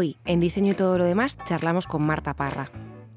[0.00, 2.70] Hoy, en Diseño y todo lo demás, charlamos con Marta Parra.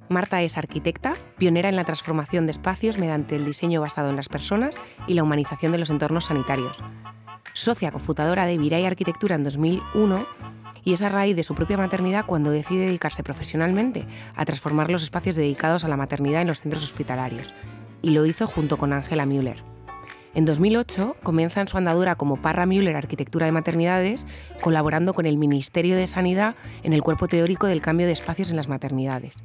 [0.09, 4.29] Marta es arquitecta, pionera en la transformación de espacios mediante el diseño basado en las
[4.29, 6.83] personas y la humanización de los entornos sanitarios.
[7.53, 10.25] Socia cofundadora de Viray Arquitectura en 2001
[10.83, 15.03] y es a raíz de su propia maternidad cuando decide dedicarse profesionalmente a transformar los
[15.03, 17.53] espacios dedicados a la maternidad en los centros hospitalarios.
[18.01, 19.70] Y lo hizo junto con Ángela Müller.
[20.33, 24.25] En 2008 comienza en su andadura como Parra Müller Arquitectura de Maternidades,
[24.61, 28.55] colaborando con el Ministerio de Sanidad en el cuerpo teórico del cambio de espacios en
[28.55, 29.43] las maternidades,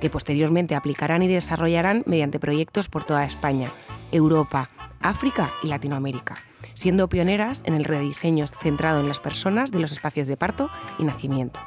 [0.00, 3.70] que posteriormente aplicarán y desarrollarán mediante proyectos por toda España,
[4.10, 4.70] Europa,
[5.00, 6.34] África y Latinoamérica,
[6.74, 11.04] siendo pioneras en el rediseño centrado en las personas de los espacios de parto y
[11.04, 11.60] nacimiento.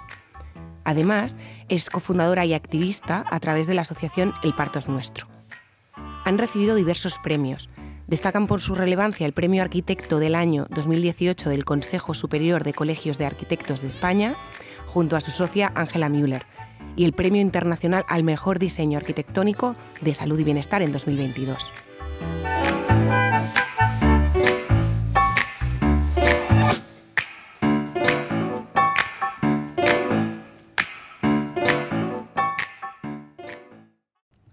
[0.83, 1.37] Además,
[1.69, 5.27] es cofundadora y activista a través de la asociación El Parto es Nuestro.
[6.25, 7.69] Han recibido diversos premios,
[8.07, 13.17] Destacan por su relevancia el Premio Arquitecto del año 2018 del Consejo Superior de Colegios
[13.17, 14.35] de Arquitectos de España,
[14.85, 16.45] junto a su socia Ángela Müller,
[16.95, 21.73] y el Premio Internacional al Mejor Diseño Arquitectónico de Salud y Bienestar en 2022.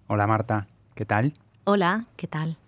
[0.09, 1.34] Hola Marta, ¿qué tal?
[1.62, 2.59] Hola, ¿qué tal?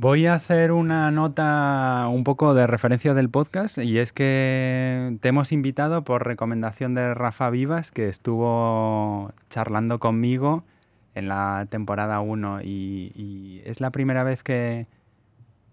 [0.00, 5.30] Voy a hacer una nota un poco de referencia del podcast y es que te
[5.30, 10.62] hemos invitado por recomendación de Rafa Vivas que estuvo charlando conmigo
[11.16, 14.86] en la temporada 1 y, es la primera vez que,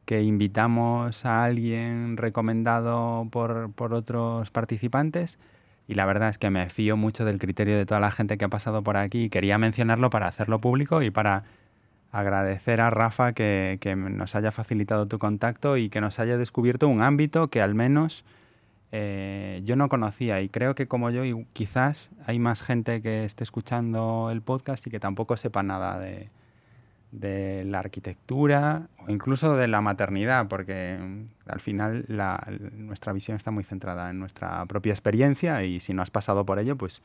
[0.06, 5.38] que, invitamos a alguien recomendado por, por otros participantes
[5.88, 8.46] y la verdad es que me fío mucho del criterio de toda la gente que
[8.46, 11.44] ha pasado por aquí y quería mencionarlo para hacerlo público y para
[12.16, 13.78] agradecer a Rafa que,
[14.10, 18.24] nos haya facilitado tu contacto y que nos haya descubierto un ámbito que al menos
[18.94, 23.44] eh, yo no conocía y creo que como yo quizás hay más gente que esté
[23.44, 26.30] escuchando el podcast y que tampoco sepa nada de,
[27.12, 32.06] la arquitectura o incluso de la maternidad, porque mm, al final
[32.78, 36.60] nuestra visión está muy centrada en nuestra propia experiencia y si no has pasado por
[36.60, 37.02] ello, pues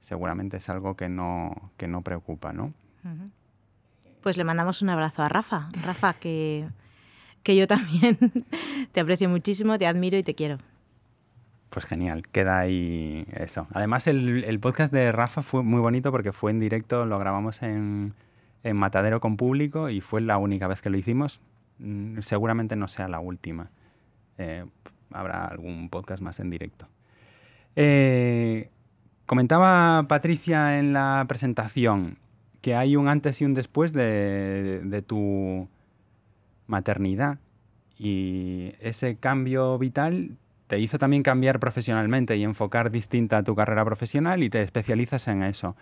[0.00, 2.72] seguramente es algo que no, que no preocupa, ¿no?
[4.22, 5.68] Pues le mandamos un abrazo a Rafa.
[5.84, 6.68] Rafa, que,
[7.42, 8.18] que yo también
[8.92, 10.58] te aprecio muchísimo, te admiro y te quiero.
[11.70, 13.66] Pues genial, queda ahí eso.
[13.72, 18.14] Además, el, podcast de Rafa fue muy bonito porque fue en directo, lo grabamos en,
[18.62, 21.40] Matadero con público y fue la única vez que lo hicimos.
[21.78, 23.70] Mm, seguramente no sea la última.
[24.38, 24.64] Eh,
[25.10, 26.86] habrá algún podcast más en directo.
[27.74, 28.70] Eh,
[29.26, 32.18] comentaba Patricia en la presentación
[32.62, 35.68] que hay un antes y un después de, tu
[36.66, 37.38] maternidad.
[37.98, 40.36] Y ese cambio vital
[40.68, 45.42] te hizo también cambiar profesionalmente y enfocar distinta tu carrera profesional y te especializas en
[45.42, 45.76] eso.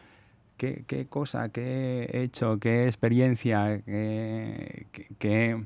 [0.57, 5.65] ¿Qué, cosa, qué hecho, qué experiencia, qué,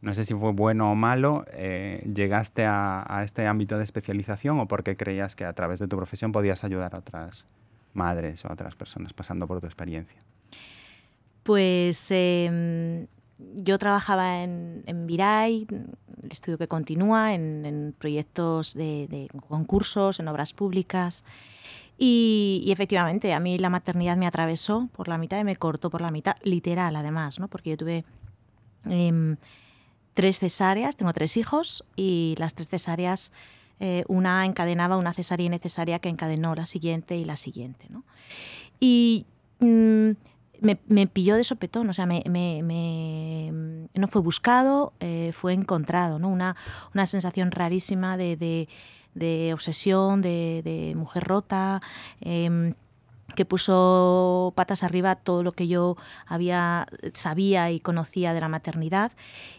[0.00, 4.58] no sé si fue bueno o malo, eh, llegaste a, a, este ámbito de especialización
[4.58, 7.44] o porque creías que a través de tu profesión podías ayudar a otras
[7.94, 10.18] madres o otras personas pasando por tu experiencia?
[11.42, 13.06] Pues em,
[13.38, 15.66] yo trabajaba en, en Viray,
[16.24, 21.24] el estudio que continúa, en, proyectos de, concursos, en obras públicas.
[21.96, 26.00] Y, efectivamente, a mí la maternidad me atravesó por la mitad y me cortó por
[26.00, 27.48] la mitad, literal además, ¿no?
[27.48, 28.04] porque yo tuve
[28.84, 29.36] em,
[30.14, 33.32] tres cesáreas, tengo tres hijos y las tres cesáreas
[33.80, 37.86] eh, una encadenaba una cesárea innecesaria que encadenó la siguiente y la siguiente.
[37.90, 38.04] ¿no?
[38.80, 39.26] Y
[39.60, 40.10] mm,
[40.60, 42.22] me, pilló de sopetón, o sea, me,
[43.94, 46.28] no fue buscado, eh, fue encontrado, ¿no?
[46.28, 46.56] una,
[46.94, 48.68] una sensación rarísima de,
[49.52, 51.82] obsesión, de, mujer rota.
[52.20, 52.74] Em,
[53.34, 55.96] que puso patas arriba todo lo que yo
[56.26, 59.12] había sabía y conocía de la maternidad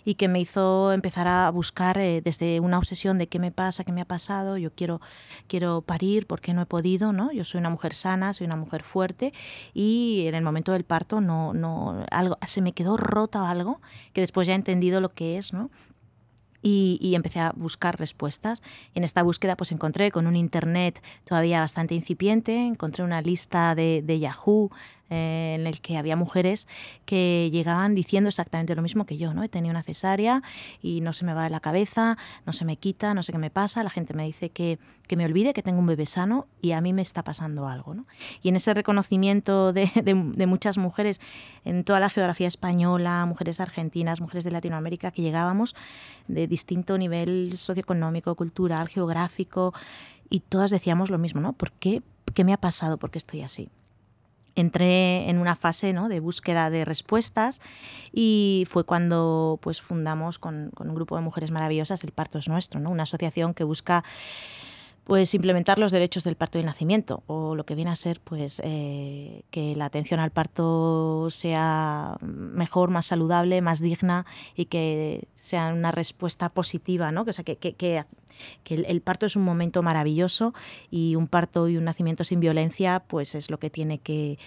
[0.06, 3.84] y que me hizo empezar a buscar eh, desde una obsesión de qué me pasa,
[3.84, 5.02] qué me ha pasado, yo quiero
[5.48, 7.32] quiero parir porque no he podido, ¿no?
[7.32, 9.34] Yo soy una mujer sana, soy una mujer fuerte
[9.74, 13.82] y en el momento del parto no no algo se me quedó rota algo
[14.14, 15.70] que después ya he entendido lo que es, ¿no?
[16.68, 18.62] Y, empecé a buscar respuestas.
[18.96, 24.20] En esta búsqueda pues encontré con un internet todavía bastante incipiente, encontré una lista de
[24.20, 24.72] Yahoo
[25.10, 26.68] eh, en el que había mujeres
[27.06, 29.44] que llegaban diciendo exactamente lo mismo que yo, ¿no?
[29.44, 30.42] He tenido una cesárea
[30.82, 33.38] y no se me va de la cabeza, no se me quita, no sé qué
[33.38, 36.48] me pasa, la gente me dice que, que me olvide que tengo un bebé sano
[36.60, 38.08] y a mí me está pasando algo, ¿no?
[38.42, 41.22] Y en ese reconocimiento de, de, muchas mujeres
[41.66, 45.76] en toda la geografía española, mujeres argentinas, mujeres de Latinoamérica, que llegábamos
[46.28, 49.74] de distinto nivel socioeconómico, cultural, geográfico,
[50.30, 51.54] y todas decíamos lo mismo, ¿no?
[51.54, 52.02] ¿Por qué?
[52.34, 52.98] ¿Qué me ha pasado?
[52.98, 53.70] ¿Por qué estoy así?
[54.56, 56.10] Entré en una fase ¿no?
[56.10, 57.62] de búsqueda de respuestas
[58.12, 62.48] y fue cuando pues, fundamos con, con, un grupo de mujeres maravillosas El Parto es
[62.48, 62.90] Nuestro, ¿no?
[62.90, 64.04] una asociación que busca
[65.06, 68.60] pues implementar los derechos del parto y nacimiento o lo que viene a ser pues
[68.64, 74.26] eh, que la atención al parto sea mejor, más saludable, más digna
[74.56, 77.22] y que sea una respuesta positiva, ¿no?
[77.22, 78.04] O sea, que, que, que
[78.64, 80.54] que el, parto es un momento maravilloso
[80.90, 84.38] y un parto y un nacimiento sin violencia pues es lo que tiene que,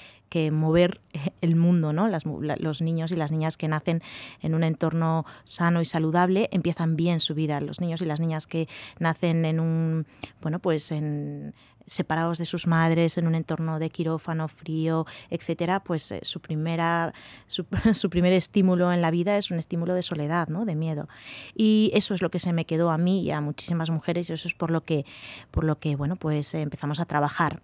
[0.52, 1.00] mover
[1.40, 2.08] el mundo, ¿no?
[2.08, 4.02] los niños y las niñas que nacen
[4.43, 7.61] en un entorno sano y saludable empiezan bien su vida.
[7.61, 8.69] Los niños y las niñas que
[8.99, 10.06] nacen en un,
[10.40, 11.55] bueno, pues en,
[11.88, 17.12] separados de sus madres en un entorno de quirófano, frío, etcétera, pues eh, su, primera,
[17.46, 20.64] su, primer estímulo en la vida es un estímulo de soledad, ¿no?
[20.64, 21.08] de miedo.
[21.55, 24.35] Y eso es lo que se me quedó a mí y a muchísimas mujeres y
[24.35, 25.05] eso es por lo que,
[25.50, 27.62] por lo que bueno, pues empezamos a trabajar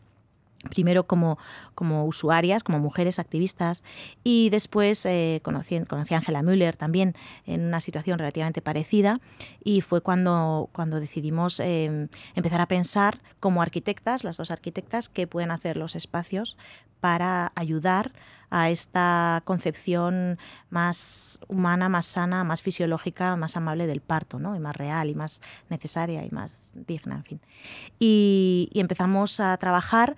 [0.70, 1.38] primero como,
[1.74, 3.84] como usuarias, como mujeres activistas,
[4.22, 7.14] y después eh, conocí, conocí, a Angela Müller también
[7.46, 9.20] en una situación relativamente parecida,
[9.62, 15.26] y fue cuando, cuando decidimos eh, empezar a pensar como arquitectas, las dos arquitectas, qué
[15.26, 16.56] pueden hacer los espacios
[17.00, 18.12] para ayudar
[18.56, 20.38] a esta concepción
[20.70, 24.54] más humana, más sana, más fisiológica, más amable del parto, ¿no?
[24.54, 27.40] y más real, y más necesaria, y más digna, en fin.
[27.98, 30.14] y, y empezamos a trabajar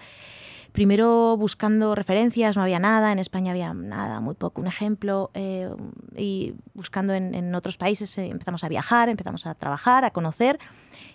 [0.76, 5.70] primero buscando referencias, no había nada, en España había nada, muy poco, un ejemplo, eh,
[6.14, 10.58] y buscando en, otros países eh, empezamos a viajar, empezamos a trabajar, a conocer,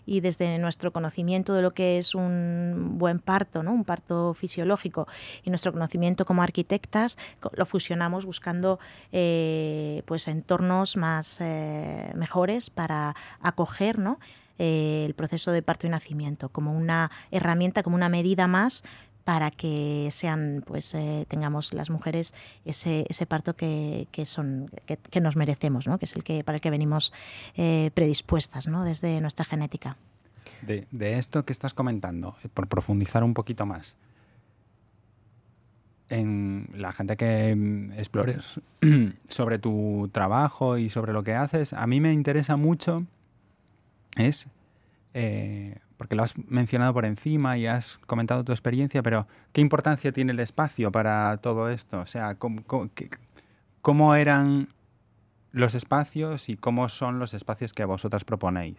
[0.03, 3.71] y desde nuestro conocimiento de lo que es un buen parto, ¿no?
[3.71, 5.07] un parto fisiológico,
[5.43, 7.19] y nuestro conocimiento como arquitectas,
[7.53, 8.79] lo fusionamos buscando
[9.11, 11.39] eh, pues entornos más
[12.15, 14.19] mejores para acoger ¿no?
[14.57, 18.83] el proceso de parto y nacimiento como una herramienta, como una medida más
[19.23, 22.33] para que sean, pues, eh, tengamos las mujeres
[22.65, 25.97] ese, ese parto que, que son, que, nos merecemos, ¿no?
[26.00, 27.13] que es el que, para el que venimos
[27.56, 28.83] eh, predispuestas ¿no?
[28.83, 29.97] desde nuestra genética.
[30.62, 30.88] De,
[31.18, 33.95] esto que estás comentando, eh, por profundizar un poquito más,
[36.09, 38.59] en la gente que mm, explores
[39.29, 43.06] sobre tu trabajo y sobre lo que haces, a mí me interesa mucho
[44.17, 44.47] es
[46.01, 50.31] porque lo has mencionado por encima y has comentado tu experiencia, pero ¿qué importancia tiene
[50.31, 52.00] el espacio para todo esto?
[52.00, 54.69] O sea, ¿cómo, eran
[55.51, 58.77] los espacios y cómo son los espacios que vosotras proponéis?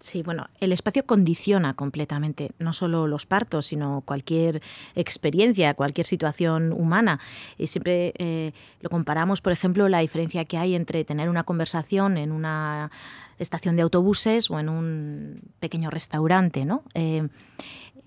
[0.00, 4.60] Sí, bueno, el espacio condiciona completamente no solo los partos, sino cualquier
[4.96, 7.20] experiencia, cualquier situación humana.
[7.58, 12.18] Y siempre eh, lo comparamos, por ejemplo, la diferencia que hay entre tener una conversación
[12.18, 12.90] en una
[13.38, 16.82] estación de autobuses o en un pequeño restaurante, ¿no?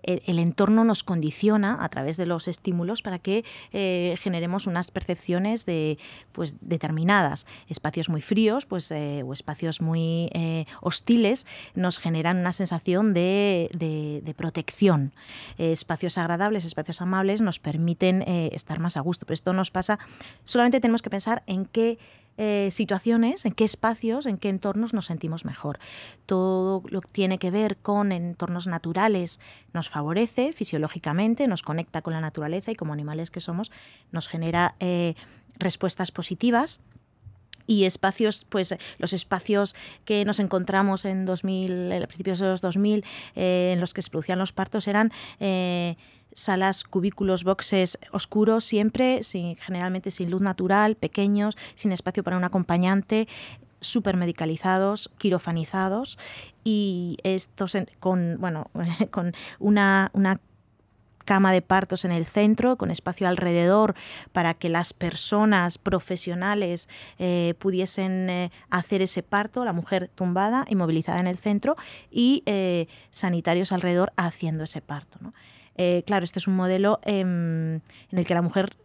[0.04, 3.44] Eh, el, entorno nos condiciona a través de los estímulos para que
[3.74, 5.98] eh, generemos unas percepciones de,
[6.32, 7.46] pues, determinadas.
[7.68, 10.30] Espacios muy fríos pues, eh, o espacios muy
[10.82, 13.70] hostiles nos generan una sensación de,
[14.24, 15.14] de protección.
[15.58, 19.26] espacios agradables, espacios amables nos permiten estar más a gusto.
[19.26, 20.00] Pero esto nos pasa,
[20.44, 22.00] solamente tenemos que pensar en qué
[22.42, 25.78] eh, situaciones, en qué espacios, en qué entornos nos sentimos mejor.
[26.26, 29.42] Todo lo que tiene que ver con entornos naturales
[29.74, 33.74] nos favorece fisiológicamente, nos conecta con la naturaleza y como animales que somos
[34.14, 35.16] nos genera eh,
[35.58, 36.80] respuestas positivas
[37.68, 43.04] y espacios, pues los espacios que nos encontramos en 2000, a principios de los 2000,
[43.36, 45.12] eh, en los que se producían los partos eran
[46.40, 53.28] salas, cubículos, boxes oscuros siempre, generalmente sin luz natural, pequeños, sin espacio para un acompañante,
[53.82, 56.18] súper medicalizados, quirofanizados
[56.64, 58.70] y estos con, bueno,
[59.12, 60.40] con una, una
[61.30, 63.94] cama de partos en el centro, con espacio alrededor
[64.32, 71.20] para que las personas profesionales eh, pudiesen eh, hacer ese parto, la mujer tumbada, inmovilizada
[71.20, 71.76] en el centro
[72.10, 75.20] y eh, sanitarios alrededor haciendo ese parto.
[75.22, 75.34] ¿no?
[75.82, 78.76] Eh, claro, este es un modelo em, en el que la mujer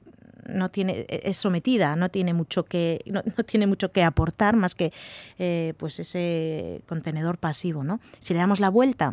[0.47, 4.77] no tiene, e, es sometida, no tiene mucho que, no, tiene mucho que aportar más
[4.77, 4.93] que
[5.41, 7.83] eh, pues ese contenedor pasivo.
[7.83, 7.99] ¿no?
[8.21, 9.13] Si le damos la vuelta,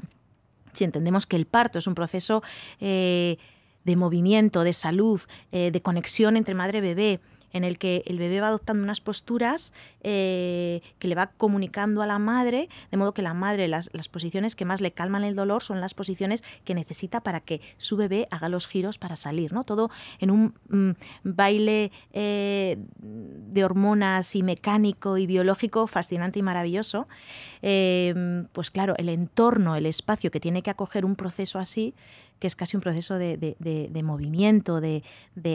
[0.73, 2.43] si entendemos que el parto es un proceso
[2.79, 3.37] eh,
[3.83, 5.19] de movimiento, de salud,
[5.51, 7.19] de conexión entre madre y bebé,
[7.53, 12.07] en el que el bebé va adoptando unas posturas eh, que le va comunicando a
[12.07, 15.63] la madre, de modo que la madre, las, posiciones que más le calman el dolor
[15.63, 19.63] son las posiciones que necesita para que su bebé haga los giros para salir, ¿no?
[19.63, 19.89] Todo
[20.19, 20.91] en un mm,
[21.23, 27.07] baile eh, de hormonas y mecánico y biológico fascinante y maravilloso.
[27.61, 31.93] Eh, pues claro, el entorno, el espacio que tiene que acoger un proceso así,
[32.41, 35.03] que es casi un proceso de, movimiento, de,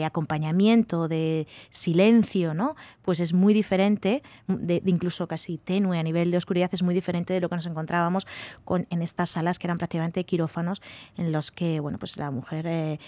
[0.05, 2.75] acompañamiento, de silencio, ¿no?
[3.01, 7.33] Pues es muy diferente, de, incluso casi tenue a nivel de oscuridad, es muy diferente
[7.33, 8.25] de lo que nos encontrábamos
[8.63, 10.81] con, en estas salas que eran prácticamente quirófanos,
[11.17, 12.99] en los que bueno, pues la mujer eh,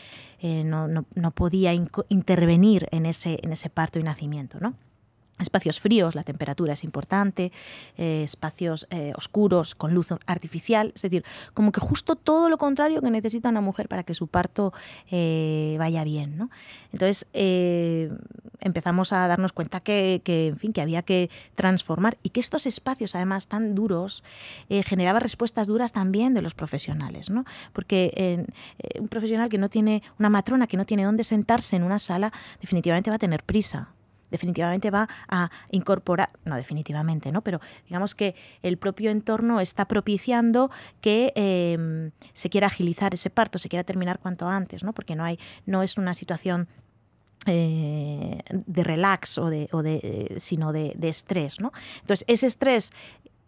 [0.42, 4.60] eh, no, no, podía intervenir en ese, en ese parto y nacimiento.
[4.60, 4.76] ¿no?
[5.44, 7.52] Espacios fríos, la temperatura es importante,
[7.98, 13.02] eh, espacios eh, oscuros con luz artificial, es decir, como que justo todo lo contrario
[13.02, 14.74] que necesita una mujer para que su parto
[15.10, 16.38] eh, vaya bien.
[16.38, 16.50] ¿no?
[16.92, 17.30] Entonces
[18.62, 23.16] empezamos a darnos cuenta que, en fin, que había que transformar y que estos espacios,
[23.16, 24.24] además tan duros,
[24.70, 27.46] generaban respuestas duras también de los profesionales, ¿no?
[27.74, 28.46] porque
[29.00, 32.32] un profesional que no tiene una matrona que no tiene dónde sentarse en una sala,
[32.62, 33.94] definitivamente va a tener prisa
[34.32, 37.42] definitivamente va a incorporar, no definitivamente, ¿no?
[37.42, 40.72] Pero digamos que el propio entorno está propiciando
[41.02, 44.94] que em, se quiera agilizar ese parto, se quiera terminar cuanto antes, ¿no?
[44.94, 46.68] Porque no hay, no es una situación
[47.46, 51.72] eh, de relax o de, o de eh, sino de, de, estrés, ¿no?
[52.02, 52.92] Entonces, ese estrés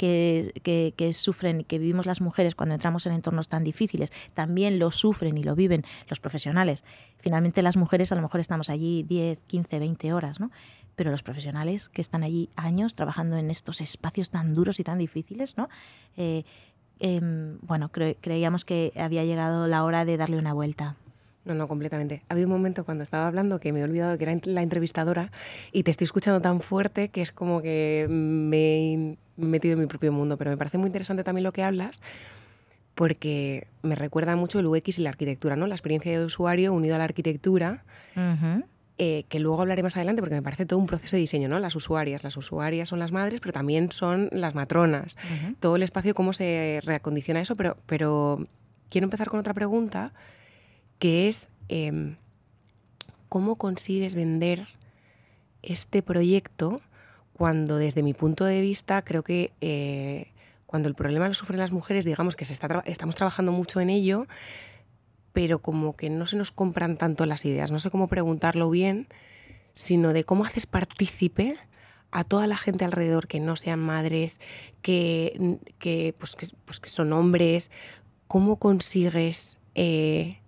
[0.01, 4.79] que, que, sufren y que vivimos las mujeres cuando entramos en entornos tan difíciles, también
[4.79, 6.84] lo sufren y lo viven los profesionales.
[7.20, 10.50] Finalmente las mujeres a lo mejor estamos allí 10, 15, 20 horas, ¿no?
[10.96, 14.98] Pero los profesionales que están allí años trabajando en estos espacios tan duros y tan
[14.98, 15.70] difíciles, ¿no?
[16.17, 16.46] Eh,
[17.00, 20.96] em, bueno, creíamos que había llegado la hora de darle una vuelta.
[21.43, 22.24] No, no, completamente.
[22.29, 25.31] Ha habido un momento cuando estaba hablando que me he olvidado que era la entrevistadora
[25.71, 29.88] y te estoy escuchando tan fuerte que es como que me he metido en mi
[29.88, 32.01] propio mundo, pero me parece muy interesante también lo que hablas
[32.93, 35.65] porque me recuerda mucho el UX y la arquitectura, ¿no?
[35.65, 37.83] La experiencia de usuario unido a la arquitectura,
[38.98, 41.57] eh, que luego hablaré más adelante porque me parece todo un proceso de diseño, ¿no?
[41.57, 45.17] Las usuarias, las usuarias son las madres, pero también son las matronas.
[45.60, 48.45] Todo el espacio, cómo se reacondiciona eso, pero, pero
[48.89, 50.13] quiero empezar con otra pregunta
[51.01, 52.17] que es em,
[53.27, 54.67] cómo consigues vender
[55.63, 56.79] este proyecto
[57.34, 60.27] cuando desde mi punto de vista creo que eh,
[60.67, 63.89] cuando el problema lo sufren las mujeres, digamos que se está estamos trabajando mucho en
[63.89, 64.27] ello,
[65.34, 69.08] pero como que no se nos compran tanto las ideas, no sé cómo preguntarlo bien,
[69.74, 71.58] sino de cómo haces partícipe
[72.12, 74.39] a toda la gente alrededor que no sean madres,
[74.84, 77.72] que, que, pues, que, pues, que son hombres,
[78.27, 80.40] cómo consigues eh,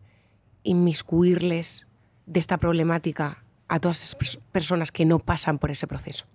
[0.63, 1.85] inmiscuirles
[2.25, 6.25] de esta problemática a todas esas personas que no pasan por ese proceso?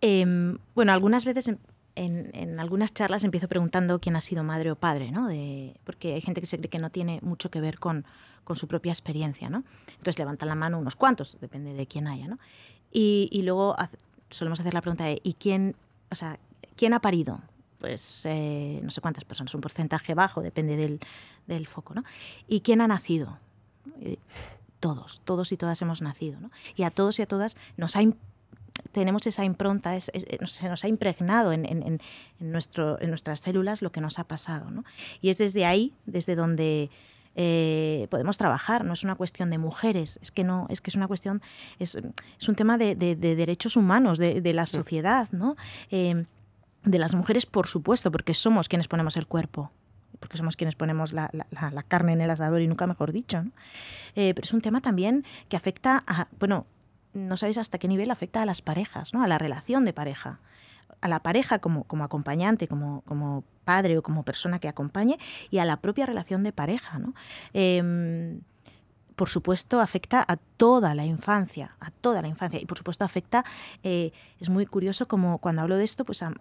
[0.00, 1.50] Em, bueno, algunas veces
[1.94, 5.28] en, algunas charlas empiezo preguntando quién ha sido madre o padre, ¿no?
[5.28, 8.04] De, porque hay gente que se cree que no tiene mucho que ver con,
[8.54, 9.64] su propia experiencia, ¿no?
[9.88, 12.38] Entonces levantan la mano unos cuantos, depende de quién haya, ¿no?
[12.92, 13.74] Y, luego
[14.30, 15.74] solemos hacer la pregunta de ¿y quién,
[16.10, 16.38] o sea,
[16.76, 17.40] quién ha parido?
[17.84, 21.00] Pues eh, no sé cuántas personas, un porcentaje bajo, depende del,
[21.46, 22.02] del foco, ¿no?
[22.48, 23.38] ¿Y quién ha nacido?
[24.80, 26.50] todos, todos y todas hemos nacido, ¿no?
[26.76, 28.00] Y a todos y a todas nos ha
[28.92, 32.00] tenemos esa impronta, se nos ha impregnado en,
[32.40, 34.70] nuestro, en nuestras células lo que nos ha pasado.
[34.70, 34.84] ¿no?
[35.20, 36.90] Y es desde ahí, desde donde
[37.36, 40.96] eh, podemos trabajar, no es una cuestión de mujeres, es que no, es que es
[40.96, 41.42] una cuestión,
[41.78, 41.96] es,
[42.48, 45.56] un tema de, derechos humanos, de, la sociedad, ¿no?
[45.90, 46.24] Eh,
[46.84, 49.72] de las mujeres, por supuesto, porque somos quienes ponemos el cuerpo
[50.24, 51.28] porque somos quienes ponemos la,
[51.86, 53.44] carne en el asador y nunca mejor dicho.
[54.14, 56.66] Eh, pero es un tema también que afecta a, bueno,
[57.12, 59.22] no sabéis hasta qué nivel afecta a las parejas, ¿no?
[59.22, 60.40] a la relación de pareja.
[61.02, 65.18] A la pareja como, como acompañante, como, como padre o como persona que acompañe,
[65.50, 66.98] y a la propia relación de pareja.
[66.98, 67.14] ¿no?
[67.52, 68.40] Em,
[69.16, 72.60] por supuesto, afecta a toda la infancia, a toda la infancia.
[72.60, 73.44] Y por supuesto, afecta,
[73.82, 76.32] eh, es muy curioso como cuando hablo de esto, pues a,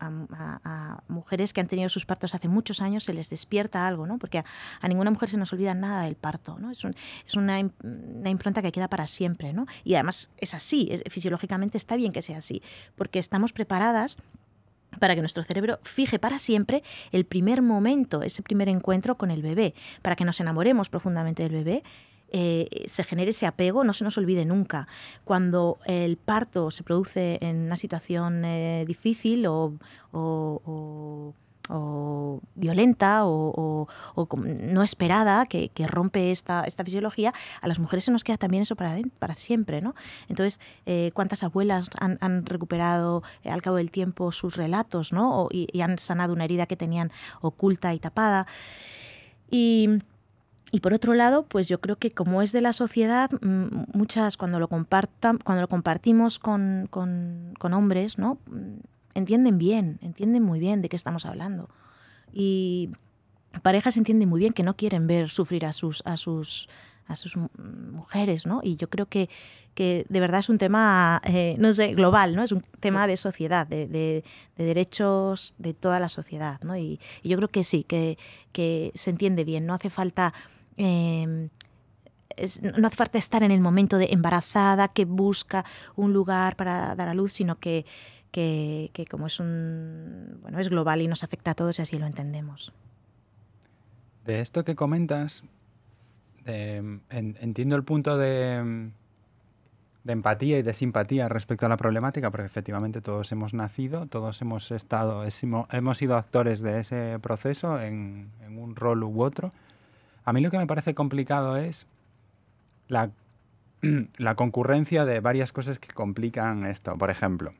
[1.07, 4.17] mujeres que han tenido sus partos hace muchos años se les despierta algo, ¿no?
[4.17, 4.39] Porque
[4.81, 6.71] a, ninguna mujer se nos olvida nada del parto, ¿no?
[6.71, 6.83] Es,
[7.27, 9.65] es una, impronta que queda para siempre, ¿no?
[9.83, 12.61] Y además es así, fisiológicamente está bien que sea así,
[12.95, 14.17] porque estamos preparadas
[14.99, 19.41] para que nuestro cerebro fije para siempre el primer momento, ese primer encuentro con el
[19.41, 21.83] bebé, para que nos enamoremos profundamente del bebé
[22.35, 24.87] eh, se genere ese apego, no se nos olvide nunca.
[25.23, 29.73] Cuando el parto se produce en una situación eh, difícil o,
[32.55, 33.87] violenta o,
[34.35, 38.75] no esperada que, rompe esta, esta, fisiología, a las mujeres se nos queda también eso
[38.75, 39.81] para, para siempre.
[39.81, 39.93] ¿no?
[40.27, 45.49] Entonces, eh, ¿cuántas abuelas han, recuperado eh, al cabo del tiempo sus relatos ¿no?
[45.51, 47.11] y, han sanado una herida que tenían
[47.41, 48.47] oculta y tapada?
[49.51, 49.99] Y,
[50.79, 54.67] por otro lado, pues yo creo que como es de la sociedad, muchas cuando lo,
[54.67, 58.39] compartan, cuando lo compartimos con, con, con hombres, ¿no?
[59.13, 61.69] entienden bien, entienden muy bien de qué estamos hablando.
[62.31, 62.89] Y
[63.61, 66.67] parejas entienden muy bien que no quieren ver sufrir a sus, a sus,
[67.07, 68.61] a sus mujeres, ¿no?
[68.63, 69.29] Y yo creo que,
[69.75, 72.43] que de verdad es un tema, eh, no sé, global, ¿no?
[72.43, 74.23] Es un tema de sociedad, de, de,
[74.57, 76.75] derechos de toda la sociedad, ¿no?
[76.75, 78.17] Y, yo creo que sí, que,
[78.51, 80.33] que, se entiende bien, no hace falta...
[80.77, 81.49] Em,
[82.77, 85.65] no hace falta estar en el momento de embarazada que busca
[85.95, 87.85] un lugar para dar a luz, sino que,
[88.31, 92.07] que, como es un bueno es global y nos afecta a todos y así lo
[92.07, 92.73] entendemos.
[94.25, 95.43] De esto que comentas,
[96.45, 98.91] entiendo el punto de,
[100.03, 104.41] de, empatía y de simpatía respecto a la problemática, porque efectivamente todos hemos nacido, todos
[104.41, 105.23] hemos estado,
[105.71, 109.51] hemos sido actores de ese proceso en un rol u otro.
[110.25, 111.87] A mí lo que me parece complicado es
[112.87, 113.11] la,
[114.17, 116.97] la concurrencia de varias cosas que complican esto.
[116.97, 117.53] Por ejemplo,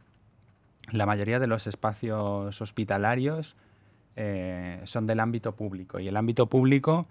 [0.92, 3.56] la mayoría de los espacios hospitalarios
[4.16, 7.08] eh, son del ámbito público y el ámbito público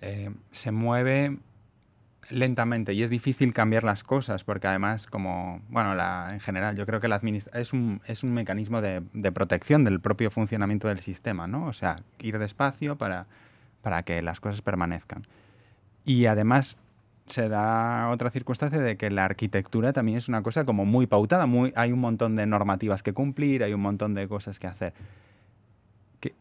[0.00, 1.38] eh, se mueve
[2.30, 6.86] lentamente y es difícil cambiar las cosas porque además como bueno la, en general yo
[6.86, 7.20] creo que la
[7.52, 11.72] es un, es un mecanismo de, de, protección del propio funcionamiento del sistema no o
[11.74, 13.26] sea ir despacio para,
[13.84, 15.22] para que las cosas permanezcan
[16.04, 16.76] y además
[17.26, 21.46] se da otra circunstancia de que la arquitectura también es una cosa como muy pautada,
[21.46, 24.92] muy, hay un montón de normativas que cumplir, hay un montón de cosas que hacer.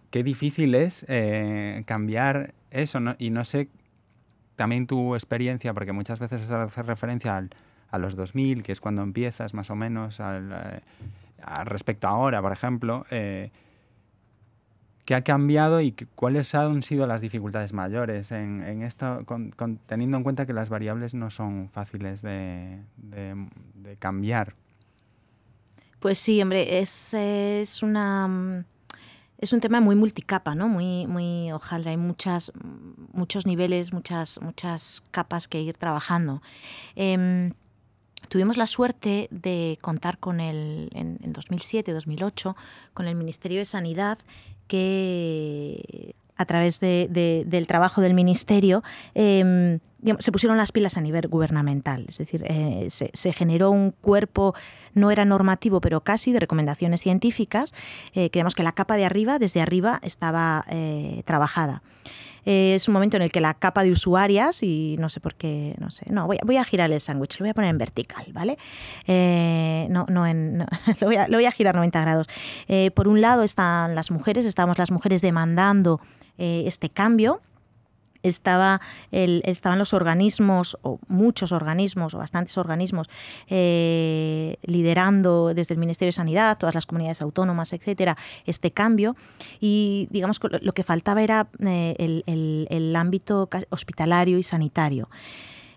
[0.09, 3.67] Qué, difícil es eh, cambiar eso, Y no sé,
[4.55, 7.45] también tu experiencia, porque muchas veces se hace referencia
[7.89, 10.79] a los 2000, que es cuando empiezas más o menos, al, eh,
[11.65, 13.51] respecto a ahora, por ejemplo, eh,
[15.05, 19.25] ¿Qué ha cambiado y cuáles han sido las dificultades mayores en, esto,
[19.85, 22.79] teniendo en cuenta que las variables no son fáciles de,
[23.99, 24.55] cambiar?
[25.99, 28.65] Pues sí, hombre, es, una
[29.39, 30.69] es un tema muy multicapa, ¿no?
[30.69, 32.53] Muy, muy ojalá hay muchas,
[33.11, 36.41] muchos niveles, muchas, muchas capas que ir trabajando.
[36.95, 37.51] Em,
[38.29, 42.55] tuvimos la suerte de contar con el, en, en 2007-2008
[42.93, 44.17] con el Ministerio de Sanidad
[44.67, 49.79] que a través del trabajo del Ministerio em,
[50.19, 52.05] se pusieron las pilas a nivel gubernamental.
[52.07, 54.53] Es decir, eh, se, generó un cuerpo,
[54.93, 57.73] no era normativo, pero casi de recomendaciones científicas,
[58.13, 61.81] eh, que que la capa de arriba, desde arriba, estaba eh, trabajada.
[62.45, 65.35] Eh, es un momento en el que la capa de usuarias, y no sé por
[65.35, 68.25] qué, no sé, no, voy, a girar el sándwich, lo voy a poner en vertical,
[68.31, 68.57] ¿vale?
[69.07, 70.59] Eh, no, no, en,
[70.99, 72.27] lo, voy a, lo, voy a, girar 90 grados.
[72.67, 76.01] Eh, por un lado están las mujeres, estamos las mujeres demandando
[76.35, 77.41] este cambio
[78.23, 78.81] estaba
[79.11, 83.09] el, estaban los organismos, o muchos organismos, o bastantes organismos,
[83.49, 89.15] eh, liderando desde el Ministerio de Sanidad, todas las comunidades autónomas, etcétera, este cambio.
[89.59, 95.09] Y digamos que lo que faltaba era eh, el, ámbito hospitalario y sanitario.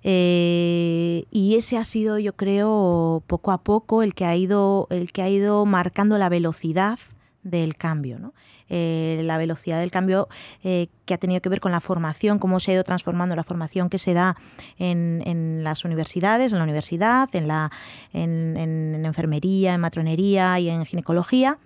[0.02, 5.10] Eh, y ese ha sido, yo creo, poco a poco el que ha ido, el
[5.10, 6.98] que ha ido marcando la velocidad
[7.42, 8.32] del cambio.
[8.68, 10.28] Eh, la velocidad del cambio
[10.64, 13.44] eh, que ha tenido que ver con la formación, cómo se ha ido transformando la
[13.44, 14.36] formación que se da
[14.78, 17.70] en, las universidades, en la universidad, en, la,
[18.12, 21.58] en, enfermería, en matronería y en ginecología.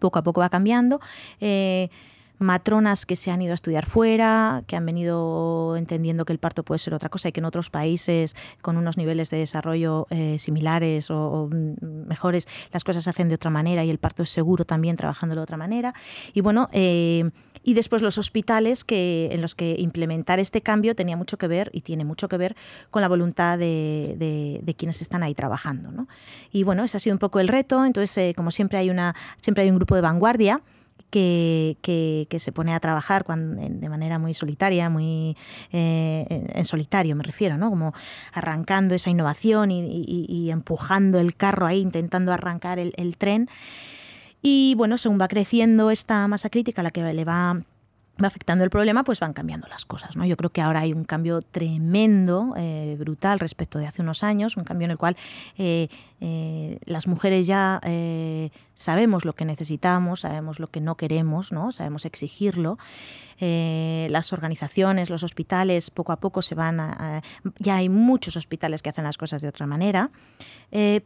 [0.00, 1.00] Poco a poco va cambiando.
[1.40, 1.90] Eh,
[2.38, 6.62] matronas que se han ido a estudiar fuera, que han venido entendiendo que el parto
[6.64, 10.38] puede ser otra cosa y que en otros países con unos niveles de desarrollo eh,
[10.38, 11.48] similares o,
[11.80, 15.34] mejores las cosas se hacen de otra manera y el parto es seguro también trabajando
[15.34, 15.94] de otra manera.
[16.34, 17.30] Y bueno, eh,
[17.62, 21.70] y después los hospitales que, en los que implementar este cambio tenía mucho que ver
[21.72, 22.54] y tiene mucho que ver
[22.90, 24.14] con la voluntad de,
[24.62, 25.90] de, quienes están ahí trabajando.
[25.90, 26.06] ¿no?
[26.52, 27.84] Y bueno, ese ha sido un poco el reto.
[27.84, 30.62] Entonces, eh, como siempre hay, una, siempre hay un grupo de vanguardia
[31.10, 35.36] que, que, se pone a trabajar de manera muy solitaria, muy
[35.72, 37.70] eh, en solitario me refiero, ¿no?
[37.70, 37.92] Como
[38.32, 43.48] arrancando esa innovación y, empujando el carro ahí, intentando arrancar el, tren.
[44.42, 47.60] Y bueno, según va creciendo esta masa crítica, la que le va
[48.22, 50.16] va afectando el problema, pues van cambiando las cosas.
[50.16, 50.24] ¿no?
[50.24, 54.56] Yo creo que ahora hay un cambio tremendo, eh, brutal respecto de hace unos años,
[54.56, 55.16] un cambio en el cual
[55.58, 55.88] eh,
[56.20, 57.80] eh, las mujeres ya
[58.74, 61.72] sabemos lo que necesitamos, sabemos lo que no queremos, ¿no?
[61.72, 62.78] sabemos exigirlo.
[63.38, 67.22] las organizaciones, los hospitales, poco a poco se van a,
[67.58, 70.10] ya hay muchos hospitales que hacen las cosas de otra manera,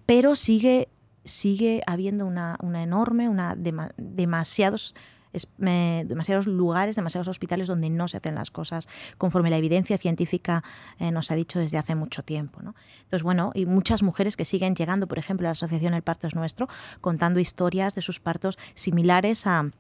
[0.07, 0.89] pero sigue,
[1.25, 4.95] sigue habiendo una, una enorme, una demasiados
[5.33, 8.89] es, demasiados lugares, demasiados hospitales donde no se hacen las cosas
[9.19, 10.65] conforme la evidencia científica
[10.99, 12.61] eh, nos ha dicho desde hace mucho tiempo.
[12.63, 12.75] ¿no?
[13.03, 16.27] Entonces, bueno, y muchas mujeres que siguen llegando, por ejemplo, a la Asociación El Parto
[16.27, 16.69] es Nuestro,
[17.01, 19.71] contando historias de sus partos similares a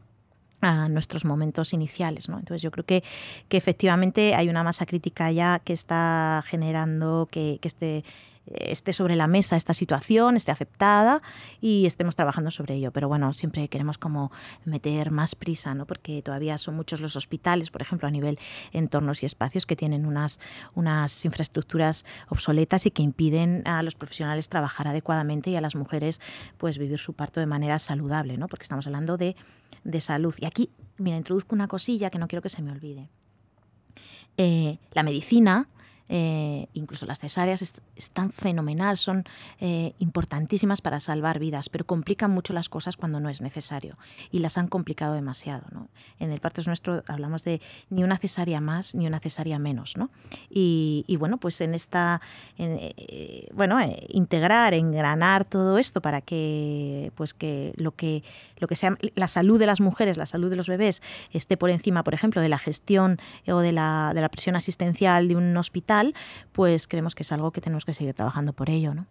[0.90, 2.28] nuestros momentos iniciales.
[2.28, 2.38] ¿no?
[2.38, 3.02] Entonces yo creo que,
[3.48, 8.04] que efectivamente hay una masa crítica ya que está generando que, que este
[8.46, 11.22] esté sobre la mesa esta situación, esté aceptada
[11.61, 12.90] y estemos trabajando sobre ello.
[12.92, 14.33] Pero bueno, siempre queremos como
[14.64, 15.87] meter más prisa, ¿no?
[15.87, 18.38] Porque todavía son muchos los hospitales, por ejemplo, a nivel
[18.72, 20.40] entornos y espacios que tienen unas,
[20.74, 26.20] unas infraestructuras obsoletas y que impiden a los profesionales trabajar adecuadamente y a las mujeres
[26.59, 28.48] pues vivir su parto de manera saludable, ¿no?
[28.48, 29.37] Porque estamos hablando de,
[29.85, 30.35] de salud.
[30.38, 33.09] Y aquí, mira, introduzco una cosilla que no quiero que se me olvide.
[34.37, 35.68] Eh, la medicina
[36.12, 37.62] eh, incluso las cesáreas
[37.94, 39.25] están fenomenal, son
[39.61, 43.96] eh, importantísimas para salvar vidas, pero complican mucho las cosas cuando no es necesario
[44.33, 45.66] y las han complicado demasiado.
[46.18, 49.94] En el parto nuestro hablamos de ni una cesárea más ni una cesárea menos.
[50.49, 52.20] Y, bueno, pues en esta,
[52.59, 58.25] eh, bueno, integrar, engranar todo esto para que, pues que lo que
[58.59, 61.70] lo que sea la salud de las mujeres, la salud de los bebés esté por
[61.70, 65.57] encima, por ejemplo, de la gestión o de la, de la presión asistencial de un
[65.57, 65.99] hospital
[66.52, 69.06] pues creemos que es algo que tenemos que seguir trabajando por ello, ¿no?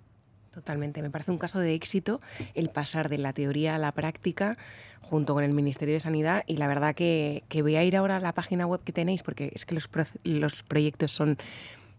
[0.51, 2.21] Totalmente, me parece un caso de éxito
[2.55, 4.57] el pasar de la teoría a la práctica
[4.99, 8.19] junto con el Ministerio de Sanidad y la verdad que, voy a ir ahora a
[8.19, 9.89] la página web que tenéis porque es que los,
[10.23, 11.37] los proyectos son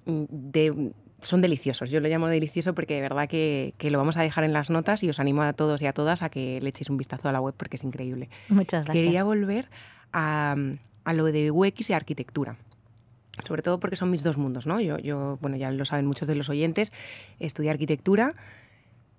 [0.07, 1.91] mm, de, son deliciosos.
[1.91, 5.03] Yo lo llamo delicioso porque de verdad que, lo vamos a dejar en las notas
[5.03, 7.33] y os animo a todos y a todas a que le echéis un vistazo a
[7.33, 8.29] la web porque es increíble.
[8.49, 9.05] Muchas gracias.
[9.05, 9.71] Quería volver
[10.13, 10.57] a,
[11.05, 12.57] a lo de UX y arquitectura
[13.47, 14.81] sobre todo porque son mis dos mundos, ¿no?
[14.81, 16.93] Yo, yo, bueno, ya lo saben muchos de los oyentes,
[17.39, 18.35] estudié arquitectura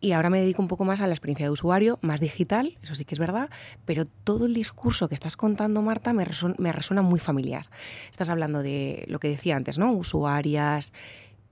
[0.03, 2.95] y ahora me dedico un poco más a la experiencia de usuario, más digital, eso
[2.95, 3.51] sí que es verdad,
[3.85, 7.67] pero todo el discurso que estás contando, Marta, me resuena, me resuena muy familiar.
[8.09, 9.91] Estás hablando de lo que decía antes, ¿no?
[9.93, 10.93] Usuarias,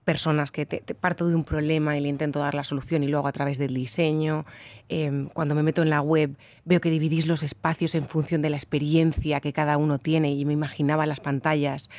[0.10, 3.28] personas que te, parto de un problema y le intento dar la solución y luego
[3.28, 4.44] a través del diseño.
[4.88, 8.50] Em, cuando me meto en la web veo que dividís los espacios en función de
[8.50, 11.92] la experiencia que cada uno tiene y me imaginaba las pantallas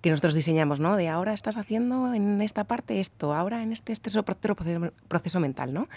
[0.00, 0.96] que nosotros diseñamos, ¿no?
[0.96, 4.56] De ahora estás haciendo en esta parte esto, ahora en este, este otro
[5.08, 5.88] proceso, mental, ¿no?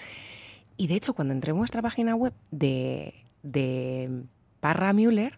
[0.78, 4.24] Y de hecho, cuando entré en vuestra página web de, de
[4.60, 5.38] Parra Müller,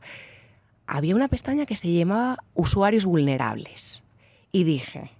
[0.88, 4.04] había una pestaña que se llamaba Usuarios vulnerables.
[4.52, 5.12] Y dije,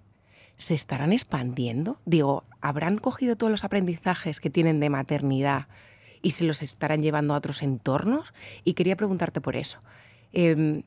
[0.58, 1.98] ¿se estarán expandiendo?
[2.06, 5.68] Digo, ¿habrán cogido todos los aprendizajes que tienen de maternidad
[6.22, 8.34] y se los estarán llevando a otros entornos?
[8.64, 9.80] Y quería preguntarte por eso.
[10.34, 10.84] Em,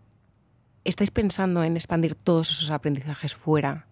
[0.85, 3.87] ¿Estáis pensando en expandir todos esos aprendizajes fuera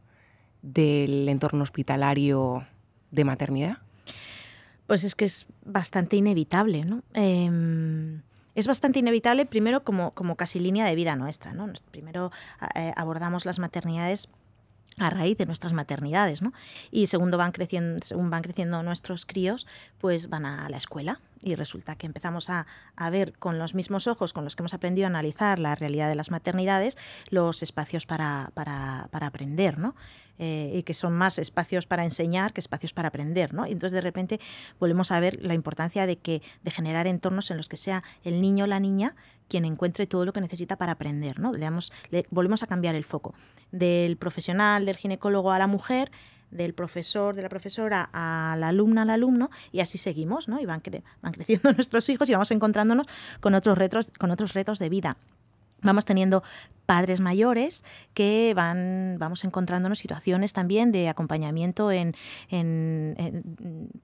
[0.60, 2.66] del entorno hospitalario
[3.10, 3.78] de maternidad?
[4.86, 7.02] Pues es que es bastante inevitable, ¿no?
[7.14, 8.20] Em,
[8.54, 11.72] es bastante inevitable, primero, como, como casi línea de vida nuestra, ¿no?
[11.90, 12.30] Primero
[12.74, 14.28] eh, abordamos las maternidades
[14.98, 16.52] a raíz de nuestras maternidades, ¿no?
[16.90, 19.66] Y segundo, van creciendo, según van creciendo nuestros críos,
[19.98, 22.66] pues van a la escuela y resulta que empezamos a,
[23.10, 26.14] ver con los mismos ojos con los que hemos aprendido a analizar la realidad de
[26.14, 26.96] las maternidades
[27.30, 29.94] los espacios para, para, para aprender, ¿no?
[30.38, 33.66] Eh, y que son más espacios para enseñar que espacios para aprender, ¿no?
[33.66, 34.40] Y entonces de repente
[34.80, 38.40] volvemos a ver la importancia de que de generar entornos en los que sea el
[38.40, 39.14] niño o la niña
[39.52, 41.52] quien encuentre todo lo que necesita para aprender, ¿no?
[41.52, 41.68] Le,
[42.08, 43.34] le volvemos a cambiar el foco
[43.70, 46.10] del profesional, del ginecólogo a la mujer,
[46.50, 50.58] del profesor, de la profesora a la alumna, al alumno, y así seguimos, ¿no?
[50.58, 50.82] Y van,
[51.20, 53.06] van creciendo nuestros hijos y vamos encontrándonos
[53.40, 55.18] con otros retos, con otros retos de vida
[55.82, 56.42] vamos teniendo
[56.86, 62.14] padres mayores que van vamos encontrándonos situaciones también de acompañamiento en,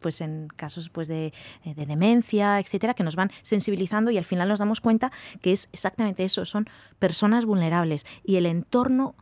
[0.01, 1.33] pues en casos pues de,
[1.65, 5.13] de, demencia etcétera que nos van sensibilizando y al final nos damos cuenta
[5.43, 6.67] que es exactamente eso son
[6.99, 8.07] personas vulnerables.
[8.25, 9.15] Y el entorno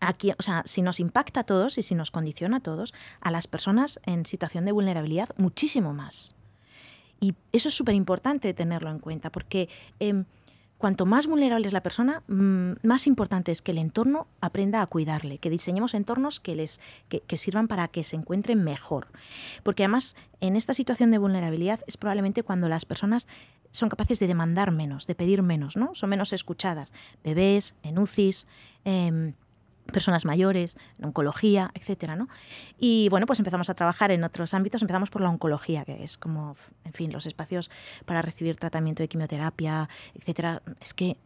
[0.00, 3.30] aquí o sea si nos impacta a todos y si nos condiciona a todos a
[3.30, 6.34] las personas en situación de vulnerabilidad muchísimo más.
[7.20, 9.68] Y eso es súper importante tenerlo en cuenta porque
[9.98, 10.24] em,
[10.80, 14.86] cuanto más vulnerable es la persona, mm, más importante es que el entorno aprenda a
[14.86, 19.08] cuidarle, que diseñemos entornos que les que, sirvan para que se encuentren mejor.
[19.62, 23.28] Porque además, en esta situación de vulnerabilidad es probablemente cuando las personas
[23.70, 25.94] son capaces de demandar menos, de pedir menos, ¿no?
[25.94, 26.94] Son menos escuchadas.
[27.22, 28.46] Bebés, en UCIs,
[28.84, 29.34] em,
[29.92, 32.28] personas mayores, oncología, etcétera, ¿no?
[32.78, 34.82] Y bueno, pues empezamos a trabajar en otros ámbitos.
[34.82, 37.70] Empezamos por la oncología, que es como, en fin, los espacios
[38.04, 40.62] para recibir tratamiento de quimioterapia, etcétera.
[40.80, 41.16] Es que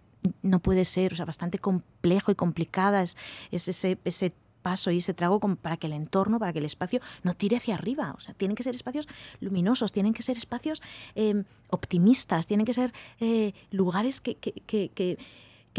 [0.43, 3.17] no puede ser, o sea, bastante complejo y complicada es,
[3.51, 7.35] ese, ese paso y ese trago para que el entorno, para que el espacio no
[7.35, 8.15] tire hacia arriba.
[8.17, 9.07] O sea, tienen que ser espacios
[9.41, 10.81] luminosos, tienen que ser espacios
[11.15, 15.19] em, optimistas, tienen que ser eh, lugares que que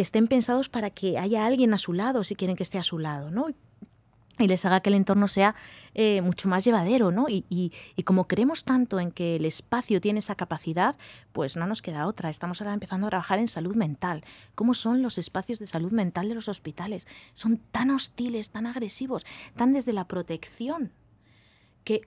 [0.02, 3.00] estén pensados para que haya alguien a su lado, si quieren que esté a su
[3.00, 3.48] lado, ¿no?
[4.38, 5.56] y les haga que el entorno sea
[5.94, 7.28] eh, mucho más llevadero, ¿no?
[7.30, 10.98] Y, y, como creemos tanto en que el espacio tiene esa capacidad,
[11.32, 12.30] pues no nos queda otra.
[12.30, 14.24] Estamos ahora empezando a trabajar en salud mental.
[14.54, 17.08] ¿Cómo son los espacios de salud mental de los hospitales?
[17.34, 20.92] Son tan hostiles, tan agresivos, tan desde la protección,
[21.84, 22.02] que,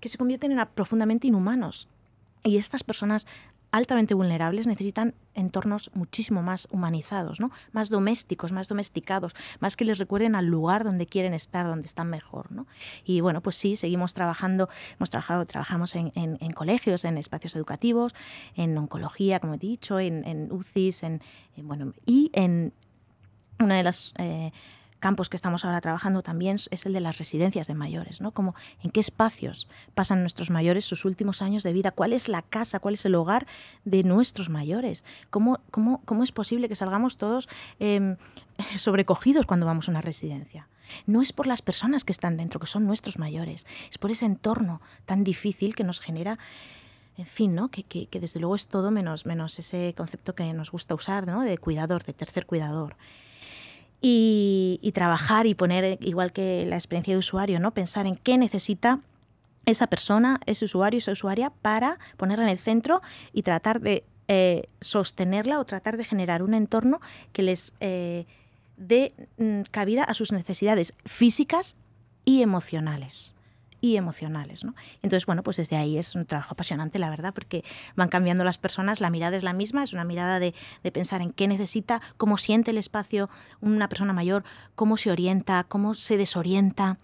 [0.00, 1.88] que se convierten en profundamente inhumanos.
[2.42, 3.26] Y estas personas
[3.70, 7.50] altamente vulnerables necesitan entornos muchísimo más humanizados, ¿no?
[7.72, 12.08] más domésticos, más domesticados, más que les recuerden al lugar donde quieren estar, donde están
[12.08, 12.50] mejor.
[12.52, 12.66] ¿no?
[13.04, 16.10] Y bueno, pues sí, seguimos trabajando, hemos trabajado, trabajamos en,
[16.54, 18.14] colegios, en espacios educativos,
[18.54, 21.20] en oncología, como he dicho, en, UCIs, en,
[21.56, 22.72] bueno, y en
[23.58, 24.52] una de las eh,
[25.06, 28.32] campos que estamos ahora trabajando también es el de las residencias de mayores, ¿no?
[28.32, 32.42] Como en qué espacios pasan nuestros mayores sus últimos años de vida, cuál es la
[32.42, 33.46] casa, cuál es el hogar
[33.84, 38.16] de nuestros mayores, cómo, cómo, cómo es posible que salgamos todos em,
[38.76, 40.66] sobrecogidos cuando vamos a una residencia.
[41.06, 44.26] No es por las personas que están dentro, que son nuestros mayores, es por ese
[44.26, 46.36] entorno tan difícil que nos genera
[47.16, 47.68] en fin, ¿no?
[47.68, 51.28] Que, que, que, desde luego es todo menos, menos ese concepto que nos gusta usar,
[51.28, 51.42] ¿no?
[51.42, 52.96] de cuidador, de tercer cuidador
[54.00, 57.72] y, trabajar y poner, igual que la experiencia de usuario, ¿no?
[57.72, 59.00] pensar en qué necesita
[59.64, 64.64] esa persona, ese usuario, esa usuaria, para ponerla en el centro y tratar de eh,
[64.80, 67.00] sostenerla o tratar de generar un entorno
[67.32, 68.26] que les eh,
[68.76, 71.76] dé mm, cabida a sus necesidades físicas
[72.24, 73.35] y emocionales
[73.94, 74.64] emocionales.
[74.64, 74.74] ¿no?
[75.02, 77.62] Entonces, bueno, pues desde ahí es un trabajo apasionante, la verdad, porque
[77.94, 81.20] van cambiando las personas, la mirada es la misma, es una mirada de, de pensar
[81.20, 83.28] en qué necesita, cómo siente el espacio
[83.60, 84.42] una persona mayor,
[84.74, 86.98] cómo se orienta, cómo se desorienta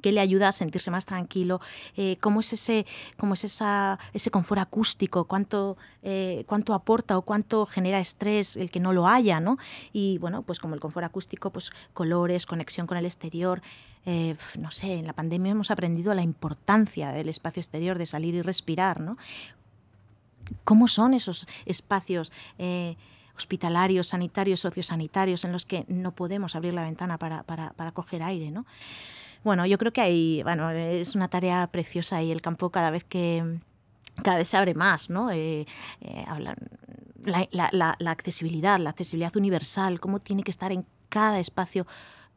[0.00, 1.60] qué le ayuda a sentirse más tranquilo,
[1.96, 7.22] eh, cómo es ese, cómo es esa, ese confort acústico, cuánto, eh, cuánto aporta o
[7.22, 9.58] cuánto genera estrés el que no lo haya, ¿no?
[9.92, 13.62] Y bueno, pues como el confort acústico, pues colores, conexión con el exterior.
[14.06, 18.34] Eh, no sé, en la pandemia hemos aprendido la importancia del espacio exterior, de salir
[18.34, 19.16] y respirar, ¿no?
[20.64, 22.32] ¿Cómo son esos espacios?
[23.36, 28.22] hospitalarios, sanitarios, sociosanitarios, en los que no podemos abrir la ventana para, para, para coger
[28.22, 28.66] aire, ¿no?
[29.42, 33.04] Bueno, yo creo que hay, bueno, es una tarea preciosa y el campo cada vez
[33.04, 33.60] que
[34.22, 35.30] cada vez se abre más, ¿no?
[35.30, 35.66] Eh,
[36.02, 36.24] eh,
[37.22, 41.86] la, accesibilidad, la accesibilidad universal, cómo tiene que estar en cada espacio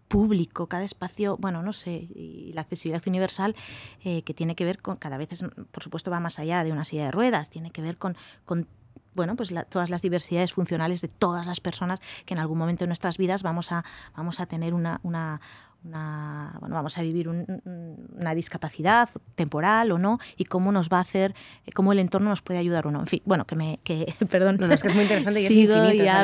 [0.07, 3.55] público, cada espacio, bueno, no sé, y la accesibilidad universal
[4.03, 5.29] eh, que tiene que ver con, cada vez,
[5.71, 8.67] por supuesto, va más allá de una silla de ruedas, tiene que ver con, con
[9.15, 12.87] bueno, pues todas las diversidades funcionales de todas las personas que en algún momento de
[12.87, 13.83] nuestras vidas vamos a,
[14.15, 15.39] vamos a tener una, una,
[15.83, 21.35] bueno, vamos a vivir una discapacidad temporal o no, y cómo nos va a hacer,
[21.73, 23.01] cómo el entorno nos puede ayudar o no.
[23.01, 24.57] En fin, bueno, que me, que, perdón.
[24.59, 25.83] No, es que es muy interesante y es infinito.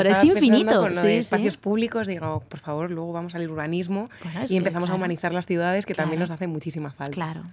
[0.10, 0.80] es infinito.
[0.80, 4.10] Con espacios públicos, digo, por favor, luego vamos al urbanismo
[4.48, 7.14] y empezamos a humanizar las ciudades, que también nos hace muchísima falta.
[7.14, 7.44] Claro.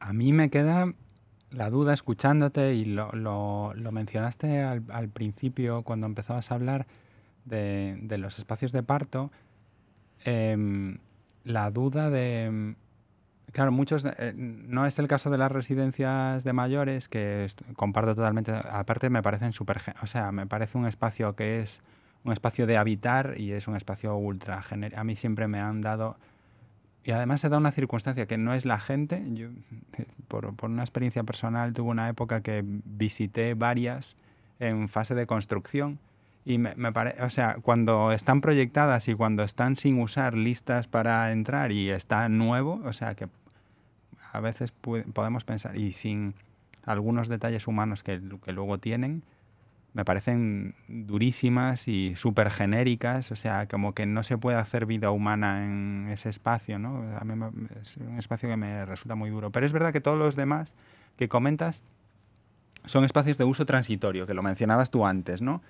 [0.00, 0.92] A mí me queda
[1.50, 6.86] la duda escuchándote y lo, lo, mencionaste al, al, principio cuando empezabas a hablar
[7.44, 9.30] de, de los espacios de parto.
[10.24, 10.96] Eh,
[11.44, 12.74] la duda de...
[13.52, 14.04] Claro, muchos...
[14.04, 18.52] Eh, no es el caso de las residencias de mayores, que comparto totalmente.
[18.52, 19.80] Aparte me parecen súper...
[20.02, 21.82] O sea, me parece un espacio que es
[22.24, 24.64] un espacio de habitar y es un espacio ultra...
[24.96, 26.16] A mí siempre me han dado...
[27.04, 29.22] Y además se da una circunstancia que no es la gente.
[29.32, 29.48] Yo,
[30.28, 34.16] por, por una experiencia personal, tuve una época que visité varias
[34.60, 35.98] en fase de construcción
[36.44, 40.88] y me, me parece, o sea, cuando están proyectadas y cuando están sin usar listas
[40.88, 43.28] para entrar y está nuevo, o sea, que
[44.32, 46.34] a veces podemos pensar, y sin
[46.84, 49.22] algunos detalles humanos que, que luego tienen,
[49.94, 55.10] me parecen durísimas y súper genéricas, o sea, como que no se puede hacer vida
[55.10, 57.04] humana en ese espacio, ¿no?
[57.18, 57.34] A mí
[57.80, 59.50] es un espacio que me resulta muy duro.
[59.50, 60.74] Pero es verdad que todos los demás
[61.16, 61.82] que comentas
[62.86, 65.62] son espacios de uso transitorio, que lo mencionabas tú antes, ¿no?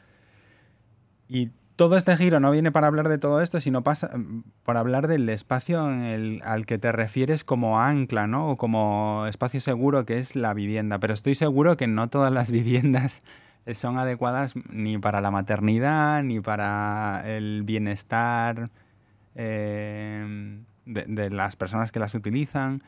[1.32, 4.10] Y todo este giro no viene para hablar de todo esto, sino pasa
[4.64, 8.50] para hablar del espacio en el, al que te refieres como ancla, ¿no?
[8.50, 10.98] O como espacio seguro que es la vivienda.
[10.98, 13.22] Pero estoy seguro que no todas las viviendas
[13.72, 18.70] son adecuadas ni para la maternidad, ni para el bienestar
[19.34, 22.82] eh, de, las personas que las utilizan.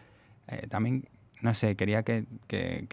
[0.48, 1.08] Eh, también
[1.44, 2.24] no sé, quería que,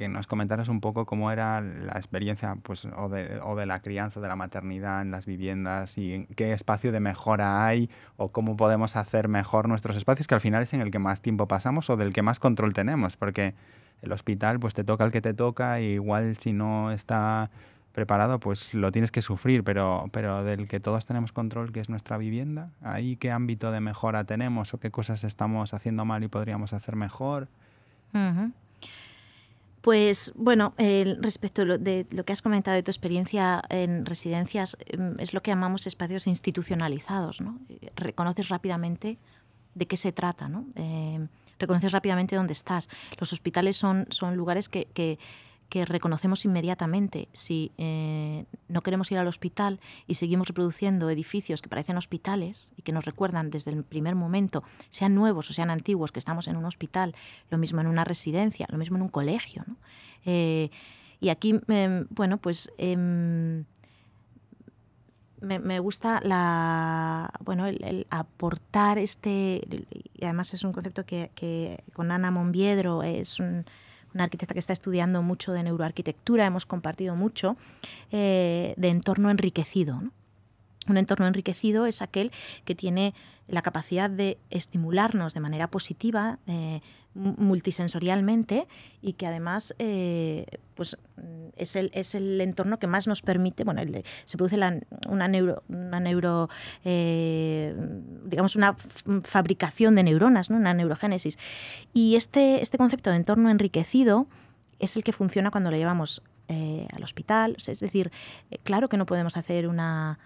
[0.10, 4.20] nos comentaras un poco cómo era la experiencia pues, o, de, o de la crianza,
[4.20, 8.98] de la maternidad en las viviendas y qué espacio de mejora hay o cómo podemos
[8.98, 11.96] hacer mejor nuestros espacios, que al final es en el que más tiempo pasamos o
[11.96, 13.54] del que más control tenemos, porque
[14.02, 17.50] el hospital pues te toca el que te toca y igual si no está
[17.94, 21.88] preparado, pues lo tienes que sufrir, pero, pero del que todos tenemos control, que es
[21.88, 26.28] nuestra vivienda, ahí qué ámbito de mejora tenemos o qué cosas estamos haciendo mal y
[26.28, 27.48] podríamos hacer mejor.
[29.82, 35.34] Pues bueno, respecto de lo que has comentado de tu experiencia en residencias, em, es
[35.34, 37.42] lo que llamamos espacios institucionalizados.
[37.42, 37.60] ¿no?
[37.96, 39.18] Reconoces rápidamente
[39.74, 40.66] de qué se trata, ¿no?
[40.76, 42.90] Em, reconoces rápidamente dónde estás.
[43.20, 45.18] Los hospitales son, son lugares que que
[45.86, 47.30] reconocemos inmediatamente.
[47.34, 52.82] Si eh, no queremos ir al hospital y seguimos reproduciendo edificios que parecen hospitales y
[52.82, 56.58] que nos recuerdan desde el primer momento, sean nuevos o sean antiguos, que estamos en
[56.58, 57.16] un hospital,
[57.50, 59.66] lo mismo en una residencia, lo mismo en un colegio.
[60.26, 60.70] Eh,
[61.20, 62.72] y aquí, em, bueno, pues...
[62.78, 63.66] Em,
[65.42, 69.60] me, gusta la bueno el, aportar este
[70.14, 73.66] y además es un concepto que, que con Ana Monviedro es un,
[74.14, 77.58] una arquitecta que está estudiando mucho de neuroarquitectura, hemos compartido mucho,
[78.12, 80.02] eh, de entorno enriquecido.
[80.88, 82.32] Un entorno enriquecido es aquel
[82.66, 83.14] que tiene
[83.48, 86.82] la capacidad de estimularnos de manera positiva, eh,
[87.14, 88.68] multisensorialmente,
[89.02, 90.46] y que además eh,
[90.76, 90.98] pues,
[91.56, 93.82] es, el, es el entorno que más nos permite, bueno,
[94.24, 94.58] se produce
[95.08, 96.50] una neuro, una neuro
[96.86, 97.76] eh,
[98.26, 98.76] digamos, una
[99.24, 100.58] fabricación de neuronas, ¿no?
[100.58, 101.38] una neurogénesis.
[101.94, 104.28] Y este, este concepto de entorno enriquecido
[104.80, 106.24] es el que funciona cuando lo llevamos
[106.94, 107.56] al hospital.
[107.66, 108.12] es decir,
[108.64, 110.20] claro que no podemos hacer una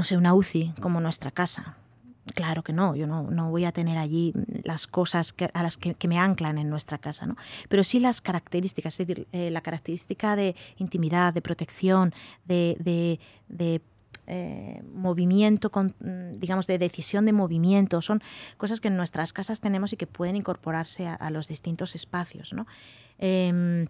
[0.00, 1.76] no sé, una UCI como nuestra casa.
[2.34, 6.18] Claro que no, yo no, voy a tener allí las cosas a las que, me
[6.18, 7.36] anclan en nuestra casa, ¿no?
[7.68, 12.12] pero sí las características, es decir, eh, la característica de intimidad, de protección,
[12.44, 13.20] de,
[14.26, 15.94] eh, movimiento, con,
[16.38, 18.22] digamos, de decisión de movimiento, son
[18.58, 22.52] cosas que en nuestras casas tenemos y que pueden incorporarse a, los distintos espacios.
[22.52, 22.66] ¿no?
[23.18, 23.88] Em,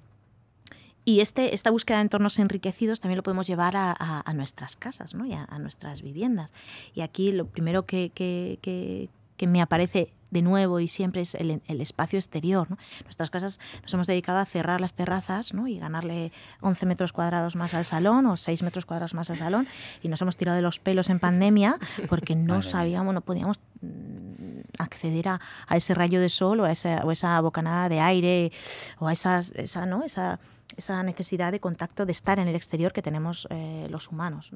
[1.11, 5.27] y este, esta búsqueda de entornos enriquecidos también lo podemos llevar a, nuestras casas ¿no?
[5.27, 6.53] y a, nuestras viviendas.
[6.95, 9.09] Y aquí lo primero que, que,
[9.49, 12.71] me aparece de nuevo y siempre es el, espacio exterior.
[12.71, 12.79] ¿no?
[13.03, 15.67] Nuestras casas nos hemos dedicado a cerrar las terrazas ¿no?
[15.67, 19.67] y ganarle 11 metros cuadrados más al salón o 6 metros cuadrados más al salón
[20.03, 21.77] y nos hemos tirado de los pelos en pandemia
[22.09, 25.41] porque no sabíamos, no podíamos mm, acceder a,
[25.75, 28.53] ese rayo de sol o a esa, o esa bocanada de aire
[29.01, 29.41] o a esa,
[29.87, 30.05] ¿no?
[30.05, 30.39] esa
[30.81, 34.51] esa necesidad de contacto, de estar en el exterior que tenemos eh, los humanos.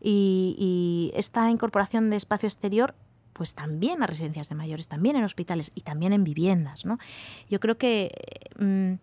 [0.00, 2.94] Y, esta incorporación de espacio exterior
[3.32, 6.84] pues también a residencias de mayores, también en hospitales y también en viviendas.
[6.84, 6.98] ¿no?
[7.48, 8.10] Yo creo que
[8.58, 8.94] mm,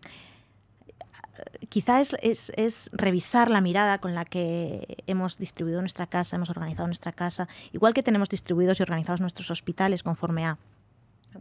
[1.70, 2.14] quizá es,
[2.56, 7.48] es, revisar la mirada con la que hemos distribuido nuestra casa, hemos organizado nuestra casa,
[7.72, 10.58] igual que tenemos distribuidos y organizados nuestros hospitales conforme a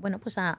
[0.00, 0.56] bueno, pues a,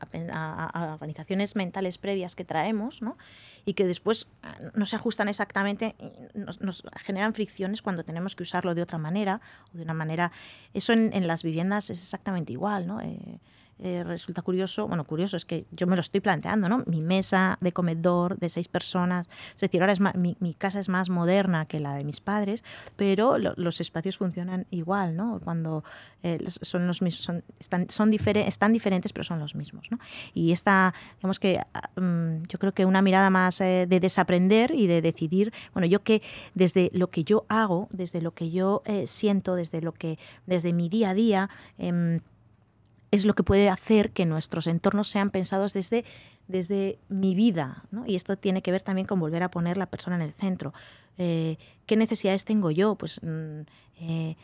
[0.93, 3.17] organizaciones mentales previas que traemos ¿no?
[3.65, 5.95] y que después ah, no se ajustan exactamente,
[6.33, 9.41] nos, nos, generan fricciones cuando tenemos que usarlo de otra manera
[9.73, 10.31] o de una manera.
[10.73, 12.87] Eso en, en las viviendas es exactamente igual.
[12.87, 13.01] ¿no?
[13.01, 13.39] Eh,
[13.79, 16.83] eh, resulta curioso, bueno, curioso es que yo me lo estoy planteando, ¿no?
[16.87, 21.09] Mi mesa de comedor de seis personas, es decir, ahora es mi, casa es más
[21.09, 22.63] moderna que la de mis padres,
[22.95, 25.39] pero los espacios funcionan igual, ¿no?
[25.43, 25.83] Cuando
[26.23, 29.99] eh, son los mismos, son, están, son están diferentes, pero son los mismos, ¿no?
[30.33, 34.71] Y esta, digamos que ah, mm, yo creo que una mirada más eh, de desaprender
[34.71, 36.23] y de decidir, bueno, yo que
[36.55, 40.89] desde lo que yo hago, desde lo que yo siento, desde lo que, desde mi
[40.89, 42.21] día a día, em,
[43.11, 46.03] es lo que puede hacer que nuestros entornos sean pensados desde,
[46.47, 47.83] desde mi vida.
[48.05, 50.73] Y esto tiene que ver también con volver a poner la persona en el centro.
[51.17, 52.95] Eh, ¿Qué necesidades tengo yo?
[52.95, 53.61] Pues mm,
[54.01, 54.35] eh,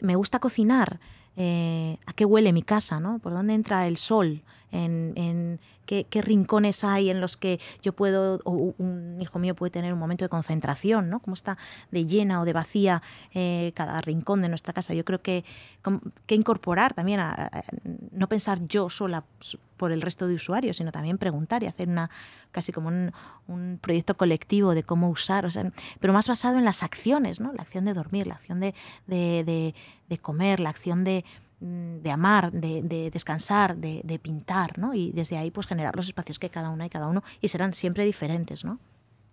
[0.00, 1.00] me gusta cocinar.
[1.36, 3.00] Eh, ¿A qué huele mi casa?
[3.00, 3.18] ¿no?
[3.18, 4.42] ¿Por dónde entra el sol?
[4.72, 9.92] En, qué, rincones hay en los que yo puedo, o un hijo mío puede tener
[9.92, 11.20] un momento de concentración, ¿no?
[11.20, 11.56] Cómo está
[11.90, 13.02] de llena o de vacía
[13.34, 14.94] eh, cada rincón de nuestra casa.
[14.94, 15.44] Yo creo que,
[16.26, 17.50] que incorporar también, a,
[18.10, 19.24] no pensar yo sola
[19.76, 22.10] por el resto de usuarios, sino también preguntar y hacer una
[22.50, 23.12] casi como un,
[23.80, 25.46] proyecto colectivo de cómo usar,
[26.00, 27.52] pero más basado en las acciones, ¿no?
[27.52, 28.74] La acción de dormir, la acción de,
[29.06, 31.24] de comer, la acción de,
[31.60, 34.94] de amar, de, descansar, de, pintar, ¿no?
[34.94, 37.72] Y desde ahí pues generar los espacios que cada una y cada uno y serán
[37.72, 38.78] siempre diferentes, ¿no?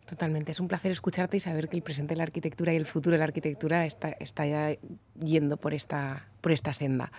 [0.08, 2.86] Totalmente, es un placer escucharte y saber que el presente de la arquitectura y el
[2.86, 4.76] futuro de la arquitectura está, está ya
[5.18, 7.12] yendo por esta, por esta senda.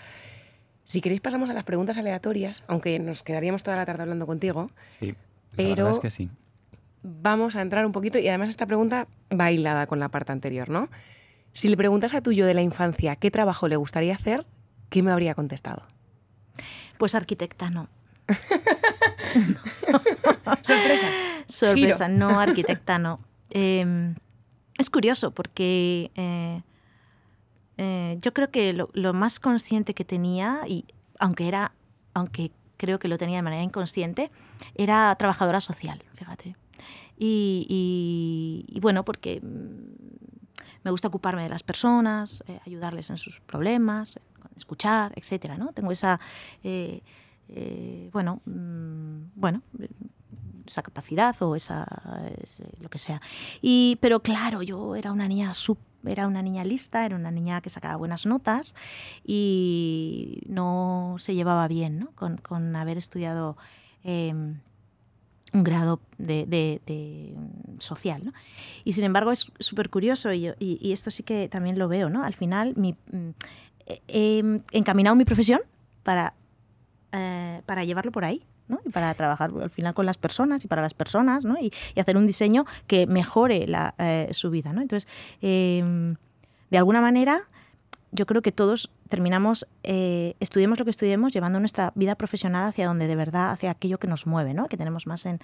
[0.84, 4.70] Si queréis pasamos a las preguntas aleatorias, aunque nos quedaríamos toda la tarde hablando contigo.
[4.98, 5.16] Sí, la
[5.56, 6.30] pero es que sí.
[7.02, 10.68] Vamos a entrar un poquito y además esta pregunta va hilada con la parte anterior,
[10.68, 10.90] ¿no?
[11.52, 14.44] Si le preguntas a tu yo de la infancia qué trabajo le gustaría hacer,
[14.90, 15.86] ¿qué me habría contestado?
[16.98, 17.88] Pues arquitecta no.
[20.62, 21.08] Sorpresa.
[21.48, 23.20] Sorpresa, no, arquitecta no.
[23.50, 24.14] Em,
[24.78, 26.62] es curioso porque eh,
[27.78, 30.84] eh, yo creo que lo, más consciente que tenía, y
[31.18, 31.72] aunque era,
[32.12, 34.30] aunque creo que lo tenía de manera inconsciente,
[34.74, 36.56] era trabajadora social, fíjate.
[37.16, 40.23] Y, bueno, porque mm,
[40.84, 44.18] me gusta ocuparme de las personas, eh, ayudarles en sus problemas,
[44.56, 45.72] escuchar, etcétera, ¿no?
[45.72, 46.20] Tengo esa,
[46.62, 47.02] eh,
[47.48, 49.62] eh, bueno, mm, bueno,
[50.66, 51.86] esa capacidad o esa,
[52.80, 53.20] lo que sea.
[53.60, 55.52] Y, pero claro, yo era una niña
[56.06, 58.74] era una niña lista, era una niña que sacaba buenas notas
[59.24, 62.12] y no se llevaba bien ¿no?
[62.42, 63.56] con, haber estudiado
[64.02, 64.60] em,
[65.54, 67.32] un grado de,
[67.78, 68.24] social.
[68.24, 68.32] ¿no?
[68.84, 72.10] Y sin embargo es súper curioso y, y, esto sí que también lo veo.
[72.10, 72.24] ¿no?
[72.24, 73.30] Al final mi, mm,
[74.08, 75.60] he encaminado mi profesión
[76.02, 76.34] para,
[77.12, 78.44] eh, para llevarlo por ahí.
[78.66, 78.80] ¿no?
[78.82, 81.58] y para trabajar al final con las personas y para las personas ¿no?
[81.60, 83.66] y, hacer un diseño que mejore
[83.98, 84.72] eh, su vida.
[84.72, 84.80] ¿no?
[84.80, 85.06] Entonces,
[85.42, 86.16] em,
[86.70, 87.42] de alguna manera,
[88.14, 92.86] yo creo que todos terminamos, eh, estudiemos lo que estudiemos, llevando nuestra vida profesional hacia
[92.86, 94.68] donde de verdad, hacia aquello que nos mueve, ¿no?
[94.68, 95.40] que tenemos más en,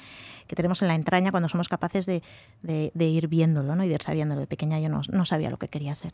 [0.46, 2.22] que tenemos en la entraña cuando somos capaces de,
[2.62, 3.84] de, ir viéndolo ¿no?
[3.84, 4.40] y de ir sabiéndolo.
[4.40, 6.12] De pequeña yo no, no sabía lo que quería ser.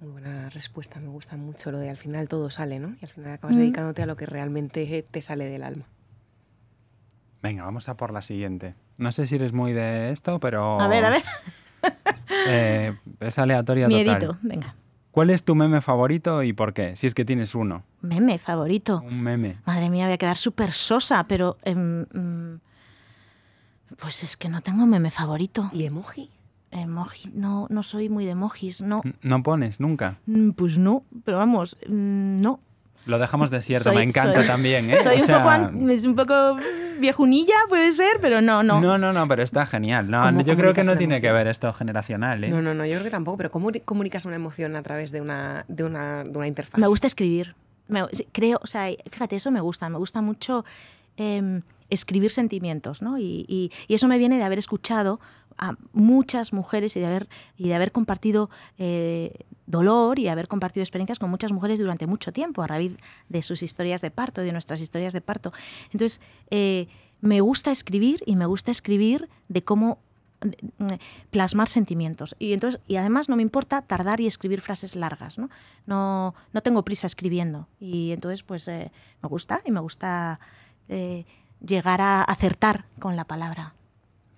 [0.00, 2.94] Muy buena respuesta, me gusta mucho lo de al final todo sale, ¿no?
[3.00, 5.84] Y al final acabas dedicándote a lo que realmente te sale del alma.
[7.42, 8.74] Venga, vamos a por la siguiente.
[8.98, 10.80] No sé si eres muy de esto, pero...
[10.80, 11.22] A ver, a ver.
[12.46, 14.76] Eh, es aleatoria Miedito, venga.
[15.10, 16.94] ¿Cuál es tu meme favorito y por qué?
[16.96, 17.82] Si es que tienes uno.
[18.00, 19.02] Meme favorito.
[19.04, 19.56] Un meme.
[19.66, 21.56] Madre mía, voy a quedar súper sosa, pero...
[21.64, 22.60] Em, mm,
[23.98, 25.70] pues es que no tengo meme favorito.
[25.72, 26.30] ¿Y emoji?
[26.70, 29.02] Emoji, no, no soy muy de emojis, no.
[29.22, 30.18] ¿No pones nunca?
[30.26, 32.60] Mm, pues no, pero vamos, mm, no.
[33.06, 34.96] Lo dejamos desierto, me encanta también, ¿eh?
[34.96, 36.56] Soy un, poco, es un poco
[37.00, 38.80] viejunilla, puede ser, pero no, no.
[38.80, 40.10] No, no, no, pero está genial.
[40.10, 42.48] No, yo creo que no tiene que ver esto generacional, ¿eh?
[42.50, 45.20] No, no, no, yo creo que tampoco, pero ¿cómo comunicas una emoción a través de
[45.20, 46.78] una, de una, de una interfaz?
[46.78, 47.54] Me gusta escribir.
[48.32, 50.64] creo, o sea, fíjate, eso me gusta, me gusta mucho
[51.16, 53.18] em, escribir sentimientos, ¿no?
[53.18, 55.20] Y, y, y, eso me viene de haber escuchado
[55.60, 60.82] a muchas mujeres y de haber, y de haber compartido eh, dolor y haber compartido
[60.82, 62.96] experiencias con muchas mujeres durante mucho tiempo a raíz
[63.28, 65.52] de sus historias de parto, de nuestras historias de parto.
[65.92, 66.20] Entonces,
[66.50, 66.88] eh,
[67.20, 69.98] me gusta escribir y me gusta escribir de cómo
[71.28, 72.34] plasmar sentimientos.
[72.38, 75.36] Y, entonces, y además no me importa tardar y escribir frases largas.
[75.36, 75.50] No,
[75.86, 77.68] no, no tengo prisa escribiendo.
[77.78, 78.90] Y entonces, pues eh,
[79.22, 80.40] me gusta y me gusta
[81.64, 83.74] llegar a acertar con la palabra.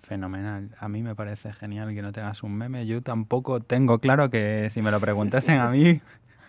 [0.01, 0.69] Fenomenal.
[0.79, 2.85] A mí me parece genial que no tengas un meme.
[2.85, 6.01] Yo tampoco tengo claro que si me lo preguntasen a mí.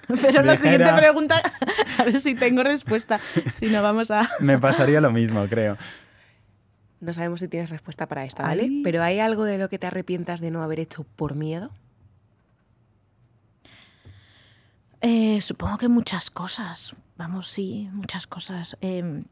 [0.20, 1.40] Pero la siguiente pregunta,
[1.98, 3.20] a ver si tengo respuesta.
[3.52, 4.28] Si no, vamos a.
[4.40, 5.78] me pasaría lo mismo, creo.
[7.00, 8.70] No sabemos si tienes respuesta para esta, ¿vale?
[8.82, 11.70] Pero ¿hay algo de lo que te arrepientas de no haber hecho por miedo?
[15.00, 16.96] Eh, supongo que muchas cosas.
[17.16, 18.78] Vamos, sí, muchas cosas.
[18.80, 19.22] Eh,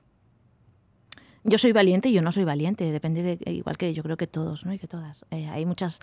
[1.44, 4.26] yo soy valiente y yo no soy valiente, depende de, igual que yo creo que
[4.26, 4.72] todos, ¿no?
[4.72, 5.24] Y que todas.
[5.30, 6.00] Eh, hay muchas...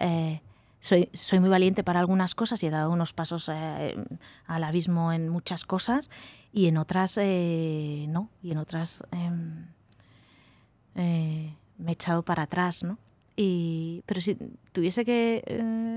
[0.00, 0.40] Eh,
[0.80, 3.96] soy, soy muy valiente para algunas cosas y he dado unos pasos eh,
[4.46, 6.10] al abismo en muchas cosas
[6.52, 9.66] y en otras no, y en otras em,
[10.94, 12.98] me he echado para atrás, ¿no?
[13.34, 14.36] Y, pero si
[14.72, 15.42] tuviese que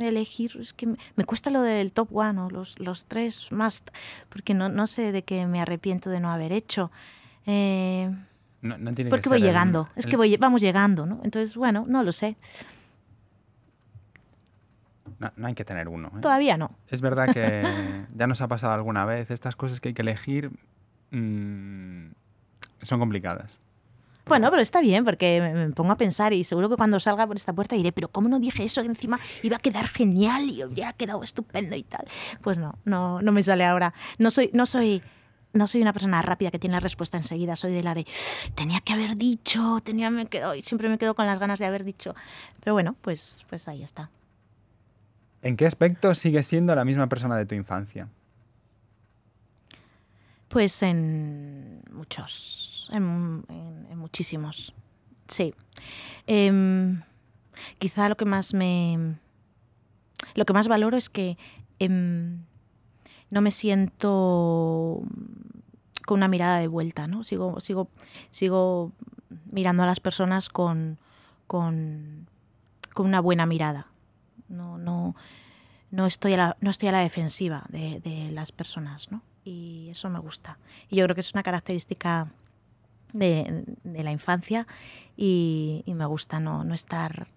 [0.02, 3.90] elegir, es que me, cuesta lo del top one o los, los tres must,
[4.30, 6.92] porque no, no sé de qué me arrepiento de no haber hecho.
[9.10, 11.22] Porque voy llegando, es que voy, vamos llegando, ¿no?
[11.24, 12.36] Entonces, bueno, no lo sé.
[15.20, 16.10] No, hay que tener uno.
[16.16, 16.22] ¿eh?
[16.22, 16.72] Todavía no.
[16.88, 17.64] Es verdad que
[18.16, 20.52] ya nos ha pasado alguna vez estas cosas que hay que elegir.
[21.12, 22.12] Mm,
[22.82, 23.60] son complicadas.
[24.26, 27.36] Bueno, pero está bien porque me pongo a pensar y seguro que cuando salga por
[27.36, 28.82] esta puerta diré, pero ¿cómo no dije eso?
[28.82, 32.06] Que encima iba a quedar genial y habría quedado estupendo y tal.
[32.42, 33.94] Pues no, no, no me sale ahora.
[34.20, 35.02] No soy, no soy,
[35.54, 37.56] no soy una persona rápida que tiene la respuesta enseguida.
[37.56, 38.06] Soy de la de
[38.56, 41.66] tenía que haber dicho, tenía me quedo, y siempre me quedo con las ganas de
[41.66, 42.16] haber dicho.
[42.60, 44.10] Pero bueno, pues, pues ahí está.
[45.42, 48.10] ¿En qué aspecto sigues siendo la misma persona de tu infancia?
[50.50, 53.46] Pues en muchos, en,
[53.96, 54.74] muchísimos,
[55.28, 55.54] sí.
[56.26, 57.02] Em,
[57.78, 59.16] quizá lo que más me...
[60.34, 61.38] Lo que más valoro es que
[61.80, 62.44] em,
[63.30, 65.02] no me siento
[66.06, 67.24] con una mirada de vuelta, ¿no?
[67.24, 67.90] Sigo, sigo,
[68.30, 68.92] sigo
[69.52, 70.98] mirando a las personas con,
[71.48, 72.28] con,
[72.94, 73.88] con una buena mirada.
[74.48, 75.16] No, no,
[75.92, 79.22] no, estoy, a la, no estoy a la defensiva de, de las personas, ¿no?
[79.50, 80.58] y eso me gusta.
[80.90, 82.32] Y yo creo que es una característica
[83.14, 84.68] de, la infancia
[85.18, 87.28] y, me gusta no, no estar,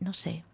[0.00, 0.44] no sé.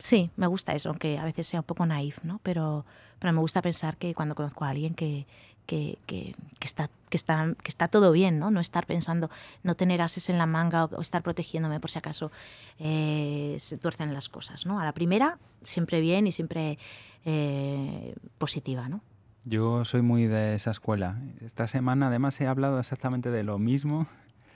[0.00, 2.40] Sí, me gusta eso, aunque a veces sea un poco naif, ¿no?
[2.42, 2.86] Pero,
[3.18, 5.26] pero me gusta pensar que cuando conozco a alguien que,
[5.66, 8.50] que, que, está, que, está, que está todo bien, ¿no?
[8.50, 9.30] No estar pensando,
[9.62, 12.32] no tener ases en la manga o estar protegiéndome por si acaso
[12.78, 14.80] eh, se tuercen las cosas, ¿no?
[14.80, 16.78] A la primera, siempre bien y siempre
[17.24, 19.02] eh, positiva, ¿no?
[19.44, 21.20] Yo soy muy de esa escuela.
[21.40, 24.06] Esta semana además he hablado exactamente de lo mismo.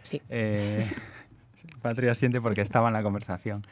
[0.03, 0.21] Sí.
[0.31, 0.91] Eh,
[1.83, 3.67] Patria siente porque estaba en la conversación.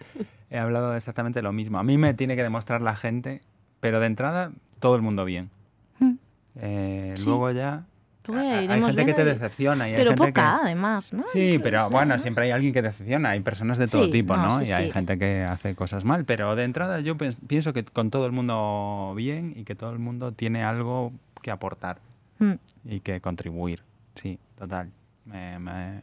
[0.51, 1.79] He hablado exactamente lo mismo.
[1.79, 3.41] A mí me tiene que demostrar la gente,
[3.81, 5.51] pero de entrada todo el mundo bien.
[5.99, 6.15] Hmm.
[6.57, 7.85] Eh, luego ya
[8.31, 9.89] hay gente que te decepciona.
[9.89, 11.25] Y pero hay gente poca, además, ¿no?
[11.27, 13.31] Sí, pero bueno, siempre hay alguien que decepciona.
[13.31, 14.63] Hay personas de todo tipo, ¿no?
[14.63, 16.25] y hay gente que hace cosas mal.
[16.25, 19.99] Pero de entrada yo pienso que con todo el mundo bien y que todo el
[19.99, 21.99] mundo tiene algo que aportar
[22.39, 22.53] hmm.
[22.85, 23.83] y que contribuir.
[24.15, 24.91] Sí, total.
[25.25, 26.01] Me, me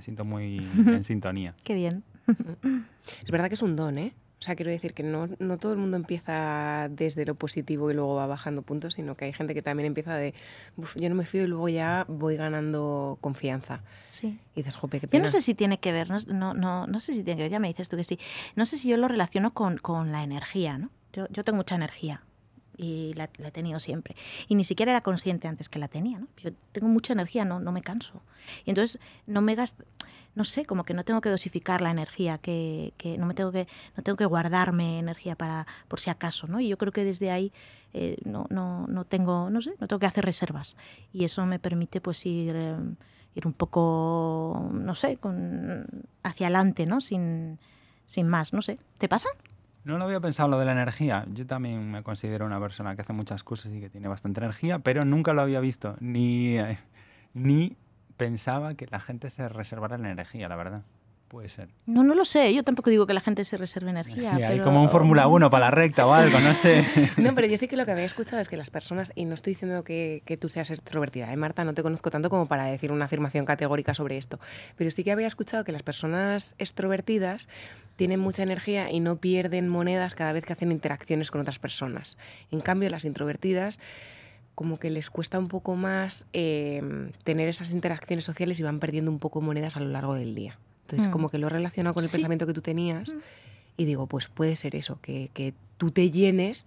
[0.00, 1.54] siento muy en sintonía.
[1.64, 2.04] Qué bien.
[2.26, 4.14] Es verdad que es un don, ¿eh?
[4.40, 7.94] O sea, quiero decir que no, no, todo el mundo empieza desde lo positivo y
[7.94, 10.34] luego va bajando puntos, sino que hay gente que también empieza de,
[10.96, 13.82] yo no me fío y luego ya voy ganando confianza.
[13.90, 14.38] Sí.
[14.54, 15.18] Y dices, jope, qué pena.
[15.18, 17.52] Yo no sé si tiene que ver, no, no, no, sé si tiene que ver,
[17.52, 18.18] ya me dices tú que sí.
[18.54, 20.90] No sé si yo lo relaciono con, con la energía, ¿no?
[21.14, 22.22] Yo, yo tengo mucha energía
[22.76, 24.16] y la, la, he tenido siempre.
[24.48, 26.28] Y ni siquiera era consciente antes que la tenía, ¿no?
[26.38, 28.22] Yo tengo mucha energía, no, no me canso.
[28.64, 29.84] Y entonces no me gasto
[30.34, 33.52] no sé, como que no tengo que dosificar la energía, que, que, no me tengo
[33.52, 36.60] que, no tengo que guardarme energía para, por si acaso, ¿no?
[36.60, 37.52] Y yo creo que desde ahí
[37.92, 40.76] eh, no, no, no, tengo, no sé, no tengo que hacer reservas.
[41.12, 42.76] Y eso me permite pues ir, eh,
[43.34, 45.86] ir un poco, no sé, con,
[46.24, 47.00] hacia adelante, ¿no?
[47.00, 47.60] Sin,
[48.06, 48.76] sin más, no sé.
[48.98, 49.28] ¿Te pasa?
[49.84, 51.26] No lo había pensado lo de la energía.
[51.32, 54.78] Yo también me considero una persona que hace muchas cosas y que tiene bastante energía,
[54.78, 56.78] pero nunca lo había visto, ni, eh,
[57.34, 57.76] ni
[58.16, 60.82] pensaba que la gente se reservara la energía, la verdad.
[61.28, 61.68] Puede ser.
[61.86, 62.54] No, no lo sé.
[62.54, 64.36] Yo tampoco digo que la gente se reserve energía.
[64.36, 66.84] Sí, hay como un Fórmula 1 para la recta o algo, no sé.
[67.16, 69.34] No, pero yo sí que lo que había escuchado es que las personas, y no
[69.34, 71.64] estoy diciendo que, que tú seas extrovertida, ¿eh, Marta?
[71.64, 74.38] No te conozco tanto como para decir una afirmación categórica sobre esto.
[74.76, 77.48] Pero sí que había escuchado que las personas extrovertidas
[77.96, 82.18] tienen mucha energía y no pierden monedas cada vez que hacen interacciones con otras personas.
[82.50, 83.80] En cambio, las introvertidas
[84.54, 89.10] como que les cuesta un poco más em, tener esas interacciones sociales y van perdiendo
[89.10, 90.58] un poco monedas a lo largo del día.
[90.82, 91.10] Entonces, mm.
[91.10, 93.18] como que lo he relacionado con el pensamiento que tú tenías mm.
[93.78, 96.66] y digo, pues puede ser eso, que, que, tú te llenes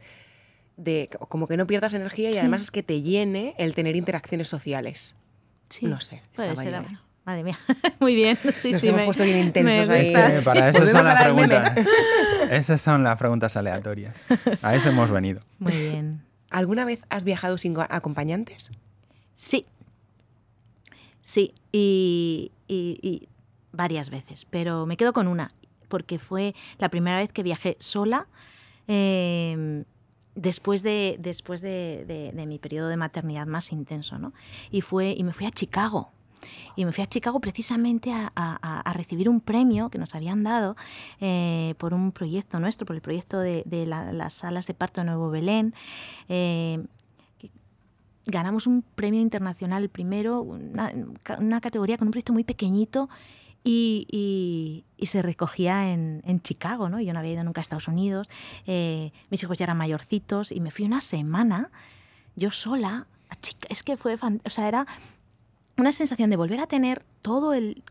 [0.76, 4.50] de, como que no pierdas energía y además es que te llene el tener interacciones
[4.50, 5.16] sociales.
[5.82, 6.22] No sé.
[6.36, 6.84] Puede ser.
[7.28, 7.60] Madre mía,
[8.00, 8.38] muy bien.
[8.54, 10.14] Sí, Nos sí, hemos puesto bien intensos ahí.
[10.14, 11.88] para eso son las preguntas.
[12.50, 14.16] Esas son las preguntas aleatorias.
[14.62, 15.42] A eso hemos venido.
[15.60, 16.22] Muy bien.
[16.50, 18.70] ¿Alguna vez has viajado sin acompañantes?
[19.36, 19.66] Sí.
[21.22, 22.54] Sí, y,
[23.74, 25.52] varias veces, pero me quedo con una,
[25.90, 28.28] porque fue la primera vez que viajé sola
[28.88, 29.84] em,
[30.36, 34.34] después, de, después de, mi periodo de maternidad más intenso, ¿no?
[34.72, 36.14] Y, fue, y me fui a Chicago.
[36.76, 40.76] Y me fui a Chicago precisamente a, recibir un premio que nos habían dado
[41.20, 45.30] eh, por un proyecto nuestro, por el proyecto de, las salas de parto de Nuevo
[45.30, 45.74] Belén.
[46.30, 46.84] Eh,
[48.28, 50.92] ganamos un premio internacional primero, una,
[51.62, 53.10] categoría con un proyecto muy pequeñito
[53.64, 57.00] y, se recogía en, Chicago, ¿no?
[57.00, 58.30] Yo no había ido nunca a Estados Unidos,
[58.66, 61.72] eh, mis hijos ya eran mayorcitos y me fui una semana
[62.36, 63.08] yo sola.
[63.30, 63.38] A
[63.70, 64.88] es que fue, o sea, era
[65.78, 67.84] una sensación de volver a tener todo el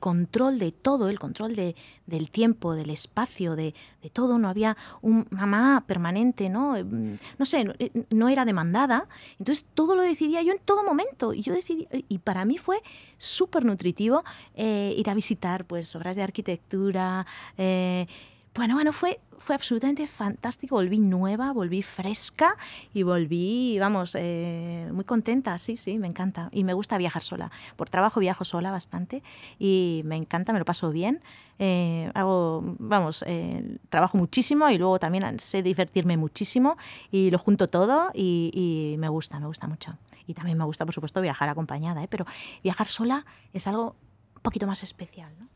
[0.00, 1.74] control de todo, el control de,
[2.06, 4.38] del tiempo, del espacio, de, de, todo.
[4.38, 6.76] No había un mamá permanente, ¿no?
[6.82, 9.08] No sé, eh, no, era demandada.
[9.38, 11.32] Entonces todo lo decidía yo en todo momento.
[11.32, 12.82] Y yo decidí, y para mí fue
[13.18, 17.26] súper nutritivo eh, ir a visitar pues obras de arquitectura.
[17.56, 18.06] Eh,
[18.54, 20.76] bueno, bueno, fue, fue absolutamente fantástico.
[20.76, 22.56] Volví nueva, volví fresca
[22.92, 25.58] y volví, vamos, eh, muy contenta.
[25.58, 26.48] Sí, sí, me encanta.
[26.52, 27.50] Y me gusta viajar sola.
[27.76, 29.22] Por trabajo viajo sola bastante
[29.58, 31.22] y me encanta, me lo paso bien.
[31.58, 36.76] Eh, hago, vamos, eh, trabajo muchísimo y luego también sé divertirme muchísimo
[37.10, 39.96] y lo junto todo y, y me gusta, me gusta mucho.
[40.26, 42.08] Y también me gusta, por supuesto, viajar acompañada, ¿eh?
[42.08, 42.26] pero
[42.62, 43.96] viajar sola es algo
[44.34, 45.48] un poquito más especial, ¿no?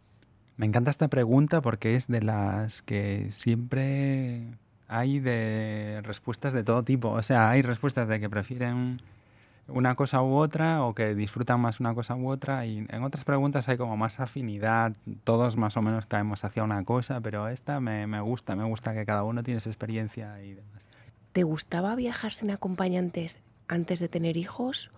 [0.61, 4.43] Me encanta esta pregunta porque es de las que siempre
[4.89, 7.09] hay de respuestas de todo tipo.
[7.09, 9.01] O sea, hay respuestas de que prefieren
[9.69, 13.25] una cosa u otra o que disfrutan más una cosa u otra y en otras
[13.25, 14.93] preguntas hay como más afinidad,
[15.25, 18.93] todos más o menos caemos hacia una cosa, pero esta me, me gusta, me gusta
[18.93, 20.87] que cada uno tiene su experiencia y demás.
[21.33, 24.91] ¿Te gustaba viajar sin acompañantes antes de tener hijos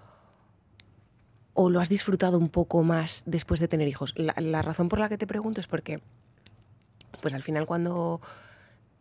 [1.54, 4.14] o lo has disfrutado un poco más después de tener hijos?
[4.16, 6.00] La, razón por la que te pregunto es porque,
[7.20, 8.20] pues al final cuando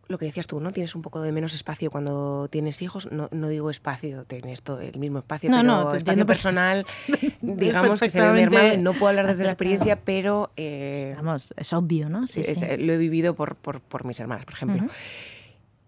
[0.08, 0.72] lo que decías tú, ¿no?
[0.74, 3.10] Tienes un poco de menos espacio cuando tienes hijos.
[3.12, 6.86] No, no digo espacio, tienes todo el mismo espacio, pero no, espacio personal,
[7.41, 8.78] digamos que se ve mermado.
[8.78, 10.52] No puedo hablar desde la experiencia, pero...
[10.58, 12.28] Eh, Vamos, es obvio, ¿no?
[12.28, 12.60] Sí, sí.
[12.78, 14.86] Lo he vivido por, por, por, mis hermanas, por ejemplo.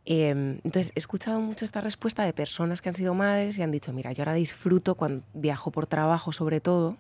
[0.05, 3.71] Em, entonces, he escuchado mucho esta respuesta de personas que han sido madres y han
[3.71, 6.97] dicho, mira, yo ahora disfruto cuando viajo por trabajo sobre todo,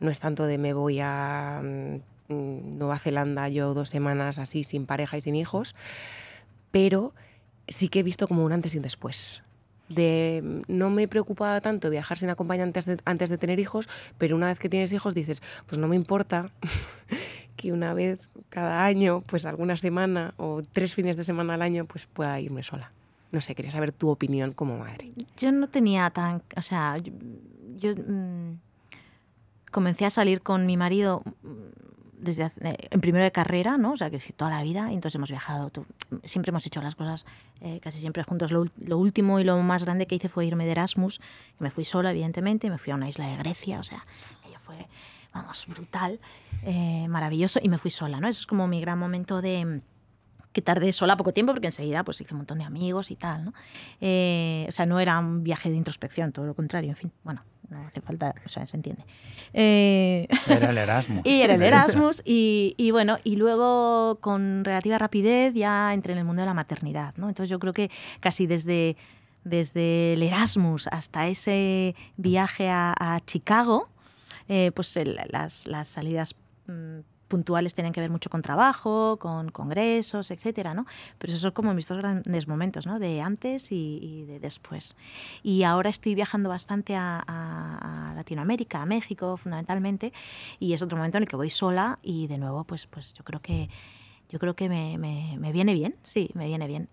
[0.00, 4.86] no es tanto de me voy a mm, Nueva Zelanda yo dos semanas así sin
[4.86, 5.74] pareja y sin hijos,
[6.70, 7.14] pero
[7.68, 9.42] sí que he visto como un antes y un después.
[9.88, 14.58] De, no me preocupaba tanto viajar sin acompañante antes de tener hijos, pero una vez
[14.58, 16.50] que tienes hijos dices, pues no me importa
[17.56, 21.84] que una vez cada año, pues alguna semana o tres fines de semana al año,
[21.84, 22.92] pues pueda irme sola.
[23.32, 25.12] No sé, quería saber tu opinión como madre.
[25.36, 26.96] Yo no tenía tan, o sea,
[27.76, 28.58] yo, mm,
[29.70, 31.48] comencé a salir con mi marido mm,
[32.24, 33.92] desde en primero de carrera, ¿no?
[33.92, 35.70] O sea, que toda la vida, y entonces hemos viajado,
[36.22, 37.26] siempre hemos hecho las cosas
[37.60, 38.52] eh, casi siempre juntos.
[38.52, 41.20] Lo, lo, último y lo más grande que hice fue irme de Erasmus,
[41.58, 44.04] me fui sola, evidentemente, me fui a una isla de Grecia, o sea,
[44.46, 44.76] ella fue
[45.34, 46.20] vamos, brutal,
[46.62, 48.28] eh, maravilloso, y me fui sola, ¿no?
[48.28, 49.82] Eso es como mi gran momento de
[50.54, 53.44] que tardé sola poco tiempo porque enseguida pues hice un montón de amigos y tal,
[53.44, 53.52] ¿no?
[54.00, 57.42] Eh, o sea, no era un viaje de introspección, todo lo contrario, en fin, bueno,
[57.68, 59.04] no hace falta, o sea, se entiende.
[59.52, 61.20] Eh, era el Erasmus.
[61.24, 66.20] y era el Erasmus y, y, bueno, y luego con relativa rapidez ya entré en
[66.20, 67.28] el mundo de la maternidad, ¿no?
[67.28, 68.96] Entonces yo creo que casi desde,
[69.42, 73.88] desde el Erasmus hasta ese viaje a, a Chicago,
[74.48, 74.96] eh, pues
[75.30, 76.36] las, las, salidas
[76.66, 80.86] mm, puntuales tienen que ver mucho con trabajo, con congresos, etcétera, ¿no?
[81.18, 82.98] Pero esos son como mis dos grandes momentos, ¿no?
[82.98, 84.96] De antes y, de después.
[85.42, 90.12] Y ahora estoy viajando bastante a, Latinoamérica, a México fundamentalmente,
[90.60, 93.24] y es otro momento en el que voy sola y de nuevo, pues, pues yo
[93.24, 93.68] creo que
[94.30, 96.88] yo creo que me, me viene bien, sí, me viene bien.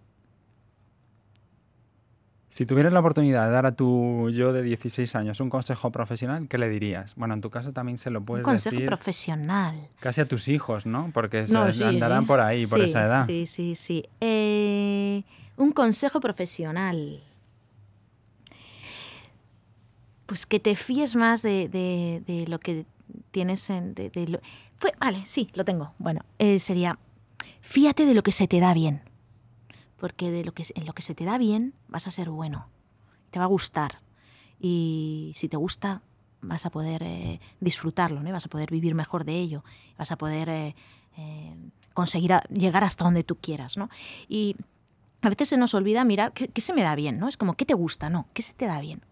[2.52, 6.50] Si tuvieras la oportunidad de dar a tu yo de 16 años un consejo profesional,
[6.50, 7.16] ¿qué le dirías?
[7.16, 8.74] Bueno, en tu caso también se lo puedes decir.
[8.74, 9.88] Un consejo profesional.
[10.02, 11.12] Casi a tus hijos, ¿no?
[11.14, 11.46] Porque
[11.82, 13.26] andarán por ahí, por esa edad.
[13.26, 14.04] Sí, sí, sí.
[14.20, 15.24] Eh,
[15.56, 17.24] un consejo profesional.
[20.26, 22.86] Pues que te fíes más de, lo que
[23.32, 23.96] tienes en...
[24.76, 25.94] Fue, vale, sí, lo tengo.
[26.00, 27.00] Bueno, eh, sería,
[27.62, 29.10] fíate de lo que se te da bien
[30.02, 32.68] porque de lo que, en lo que se te da bien vas a ser bueno,
[33.30, 34.00] te va a gustar
[34.60, 36.02] y si te gusta
[36.42, 38.32] vas a poder eh, disfrutarlo, ¿no?
[38.32, 39.64] vas a poder vivir mejor de ello,
[40.00, 40.76] vas a poder eh,
[41.18, 41.56] eh,
[41.94, 43.78] conseguir llegar hasta donde tú quieras.
[43.78, 43.92] ¿no?
[44.28, 44.56] Y
[45.22, 47.28] a veces se nos olvida mirar qué, qué, se me da bien, ¿no?
[47.28, 48.10] Es como, ¿qué te gusta?
[48.10, 49.04] No, ¿qué se te da bien?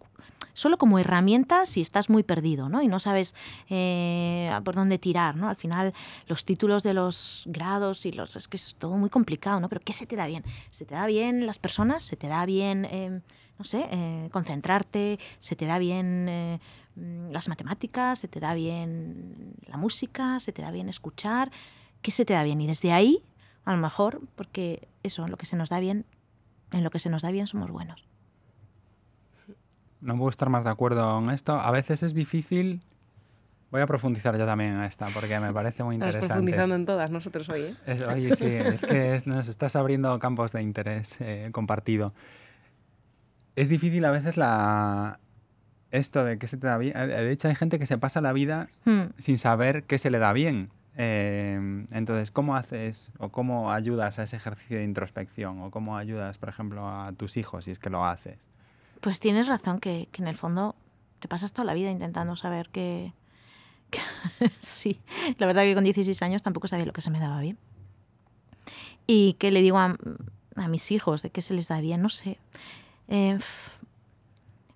[0.60, 2.82] Solo como herramienta si estás muy perdido ¿no?
[2.82, 3.34] y no sabes
[3.70, 5.36] eh, por dónde tirar.
[5.36, 5.48] ¿no?
[5.48, 5.94] Al final
[6.28, 8.36] los títulos de los grados y los...
[8.36, 9.70] es que es todo muy complicado, ¿no?
[9.70, 10.44] pero ¿qué se te da bien?
[10.70, 12.04] ¿Se te da bien las personas?
[12.04, 12.86] ¿Se te da bien...
[12.86, 13.22] Em,
[13.58, 16.60] no sé, eh, concentrarte, se te da bien eh,
[16.96, 21.52] mm, las matemáticas, se te da bien la música, se te da bien escuchar,
[22.02, 22.62] ¿qué se te da bien?
[22.62, 23.22] Y desde ahí,
[23.66, 26.06] a lo mejor, porque eso, lo que se nos da bien,
[26.72, 28.08] en lo que se nos da bien somos buenos
[30.02, 31.54] no puedo estar más de acuerdo en esto.
[31.54, 32.82] A veces es difícil.
[33.72, 36.26] Voy a profundizar yo también en esta porque me parece muy interesante.
[36.26, 37.76] Estamos profundizando en todas nosotros hoy, ¿eh?
[37.86, 42.12] Es, oye, sí, es que nos estás abriendo campos de interés eh, compartido.
[43.56, 45.20] Es difícil a veces la,
[45.92, 46.94] esto de qué se te da bien.
[46.96, 49.12] eh, De hecho, hay gente que se pasa la vida Hmm.
[49.20, 50.70] sin saber qué se le da bien.
[51.02, 55.62] Eh, entonces, ¿cómo haces o cómo ayudas a ese ejercicio de introspección?
[55.62, 58.40] ¿O cómo ayudas, por ejemplo, a tus hijos si es que lo haces?
[59.02, 60.76] Pues tienes razón que, que en el fondo
[61.20, 63.14] te pasas toda la vida intentando saber que...
[63.90, 64.00] que-
[64.60, 65.00] sí,
[65.38, 67.58] la verdad que con 16 años tampoco sabía lo que se me daba bien.
[69.08, 69.98] Y que le digo a,
[70.56, 72.38] a mis hijos de qué se les da bien, no sé.
[73.08, 73.38] Eh,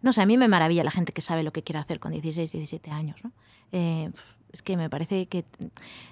[0.01, 2.11] no sé, a mí me maravilla la gente que sabe lo que quiere hacer con
[2.11, 3.23] 16, 17 años.
[3.23, 3.31] ¿no?
[3.71, 4.11] Eh,
[4.53, 5.43] es que me parece que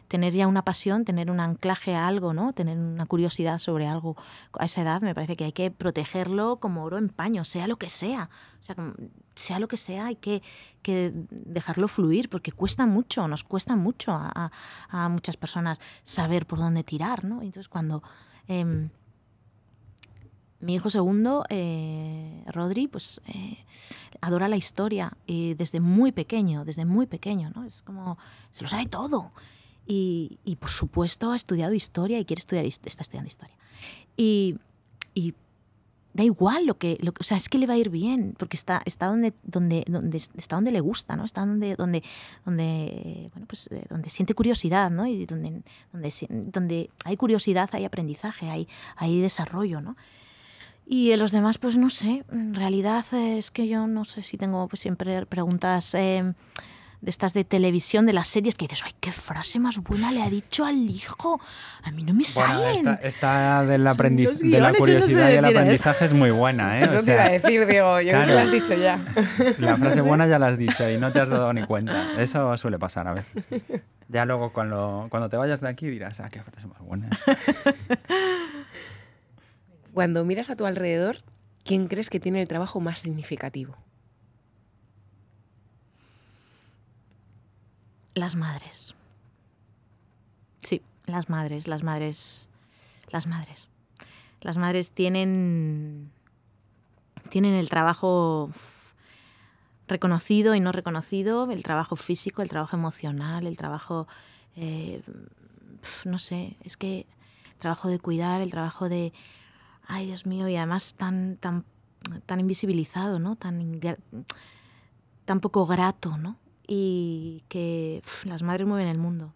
[0.10, 2.52] tener ya una pasión, tener un anclaje a algo, ¿no?
[2.54, 4.18] tener una curiosidad sobre algo
[4.60, 7.78] a esa edad, me parece que hay que protegerlo como oro en paño, sea lo
[7.78, 8.30] que sea.
[8.60, 8.76] O sea,
[9.36, 10.42] sea lo que sea, hay que,
[10.82, 14.52] que dejarlo fluir, porque cuesta mucho, nos cuesta mucho a, a-
[14.90, 17.24] a muchas personas saber por dónde tirar.
[17.24, 17.36] ¿no?
[17.44, 18.02] Entonces, cuando...
[18.48, 18.90] em,
[20.60, 23.58] mi hijo segundo, eh, Rodri, pues eh,
[24.22, 27.64] adora la historia y desde muy pequeño, desde muy pequeño, ¿no?
[27.66, 28.18] Es como,
[28.52, 29.32] se lo sabe todo.
[29.88, 33.58] Y, y, por supuesto ha estudiado historia y quiere estudiar, está estudiando historia.
[34.16, 34.58] Y,
[35.16, 35.34] y
[36.14, 38.36] da igual lo que, lo que- o sea, es que le va a ir bien,
[38.38, 41.26] porque está, está donde, donde, donde, está donde le gusta, ¿no?
[41.26, 42.04] Está donde, donde,
[42.46, 45.08] donde, bueno, pues, eh, donde siente curiosidad, ¿no?
[45.08, 48.68] Y donde, donde, donde hay curiosidad, hay aprendizaje, hay,
[48.98, 49.96] hay desarrollo, ¿no?
[50.86, 54.38] Y en los demás, pues no sé, en realidad es que yo no sé si
[54.38, 56.34] tengo pues, siempre preguntas eh,
[57.00, 60.22] de estas de televisión, de las series, que dices, ay, qué frase más buena le
[60.22, 61.40] ha dicho al hijo.
[61.84, 62.76] A mí no me Bueno, salen.
[62.76, 66.14] esta, esta del Son aprendiz- de la yo no sé curiosidad y el aprendizaje es
[66.14, 66.84] muy buena, ¿eh?
[66.84, 68.02] O Eso te sea, iba a decir, Diego.
[68.02, 68.34] Yo creo que claro.
[68.34, 69.06] lo has dicho ya.
[69.60, 72.22] La frase buena ya la has dicho y no te has dado ni cuenta.
[72.22, 73.46] Eso suele pasar a veces.
[74.10, 77.10] Ya luego cuando, cuando te vayas de aquí dirás, ah, qué frase más buena.
[79.94, 81.18] Cuando miras a tu alrededor,
[81.64, 83.76] ¿quién crees que tiene el trabajo más significativo?
[88.14, 88.96] Las madres.
[90.62, 92.50] Sí, las madres, las madres,
[93.10, 93.70] las madres.
[94.42, 96.12] Las madres tienen,
[97.30, 98.50] tienen el trabajo
[99.88, 104.08] reconocido y no reconocido, el trabajo físico, el trabajo emocional, el trabajo,
[104.56, 105.02] eh,
[106.06, 107.06] no sé, es que
[107.52, 109.12] el trabajo de cuidar, el trabajo de,
[109.88, 111.66] ay Dios mío, y además tan, tan,
[112.26, 113.36] tan invisibilizado, ¿no?
[113.36, 113.80] Tan,
[115.26, 116.38] tan poco grato, ¿no?
[116.68, 119.34] Y que las madres mueven el mundo.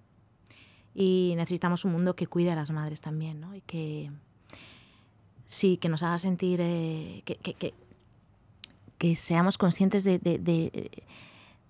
[0.94, 3.54] Y necesitamos un mundo que cuide a las madres también, ¿no?
[3.56, 4.12] Y que
[5.46, 7.74] sí, que nos haga sentir eh, que, que- que-
[9.16, 10.20] seamos conscientes de-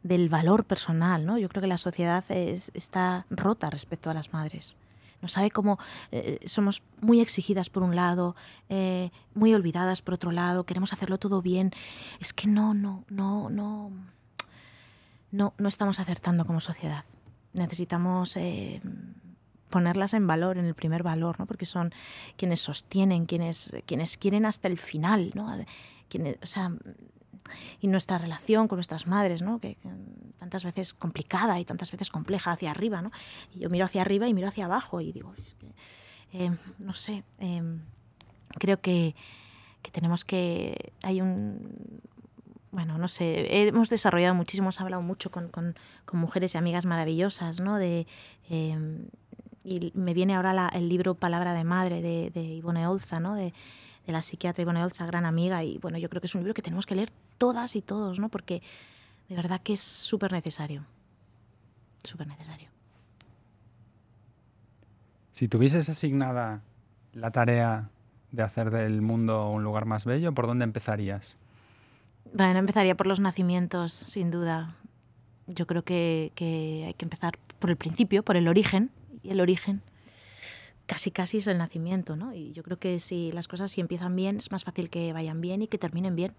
[0.03, 1.37] del valor personal, ¿no?
[1.37, 4.77] Yo creo que la sociedad es- está rota respecto a las madres.
[5.25, 5.79] No sabe cómo
[6.11, 8.35] eh, somos muy exigidas por un lado,
[8.69, 11.71] eh, muy olvidadas por otro lado, queremos hacerlo todo bien.
[12.19, 13.89] Es que no, no, no, no,
[15.31, 17.05] no, no estamos acertando como sociedad.
[17.53, 18.81] Necesitamos eh,
[19.71, 21.47] ponerlas en valor, en el primer valor, ¿no?
[21.47, 21.91] porque son
[22.37, 25.51] quienes sostienen, quienes, quienes quieren hasta el final, ¿no?
[25.51, 26.71] O sea,
[27.79, 29.59] y nuestra relación con nuestras madres, ¿no?
[29.59, 29.89] que, que
[30.37, 33.01] tantas veces complicada y tantas veces compleja hacia arriba.
[33.01, 33.11] ¿no?
[33.53, 35.73] Y yo miro hacia arriba y miro hacia abajo y digo, es que,
[36.33, 37.61] eh, no sé, eh,
[38.59, 39.15] creo que,
[39.81, 40.93] que tenemos que...
[41.03, 42.01] Hay un,
[42.71, 45.75] bueno, no sé, hemos desarrollado muchísimo, hemos hablado mucho con, con,
[46.05, 47.77] con mujeres y amigas maravillosas, ¿no?
[47.77, 48.05] De,
[48.49, 49.07] eh,
[49.63, 53.33] y me viene ahora la, el libro Palabra de Madre de, de Ivone Olza, ¿no?
[53.33, 53.53] De,
[54.05, 56.53] de, la psiquiatra Ivone Olza, gran amiga, y bueno, yo creo que es un libro
[56.53, 58.29] que tenemos que leer todas y todos, ¿no?
[58.29, 58.61] Porque
[59.29, 60.85] de verdad que es súper necesario,
[62.03, 62.69] súper necesario.
[65.31, 66.61] Si tuvieses asignada
[67.13, 67.89] la tarea
[68.31, 71.35] de hacer del mundo un lugar más bello, ¿por dónde empezarías?
[72.33, 74.75] Bueno, empezaría por los nacimientos, sin duda.
[75.47, 78.91] Yo creo que, que, hay que empezar por el principio, por el origen.
[79.23, 79.81] Y el origen
[80.85, 82.33] casi casi es el nacimiento, ¿no?
[82.33, 85.41] Y yo creo que si las cosas si empiezan bien, es más fácil que vayan
[85.41, 86.33] bien y que terminen bien.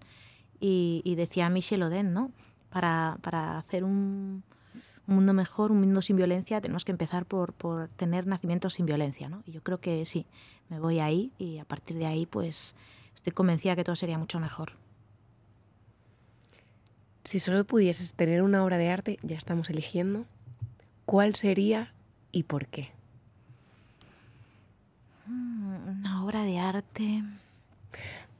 [0.59, 2.31] Y, y decía Michel Oden, ¿no?
[2.69, 4.43] Para, para hacer un,
[5.07, 8.85] un, mundo mejor, un mundo sin violencia, tenemos que empezar por, por tener nacimientos sin
[8.85, 9.43] violencia, ¿no?
[9.45, 10.25] Y yo creo que sí,
[10.69, 12.75] me voy ahí y a partir de ahí, pues
[13.15, 14.73] estoy convencida que todo sería mucho mejor.
[17.23, 20.25] Si solo pudieses tener una obra de arte, ya estamos eligiendo,
[21.05, 21.93] ¿cuál sería
[22.31, 22.91] y por qué?
[25.27, 27.23] Una obra de arte.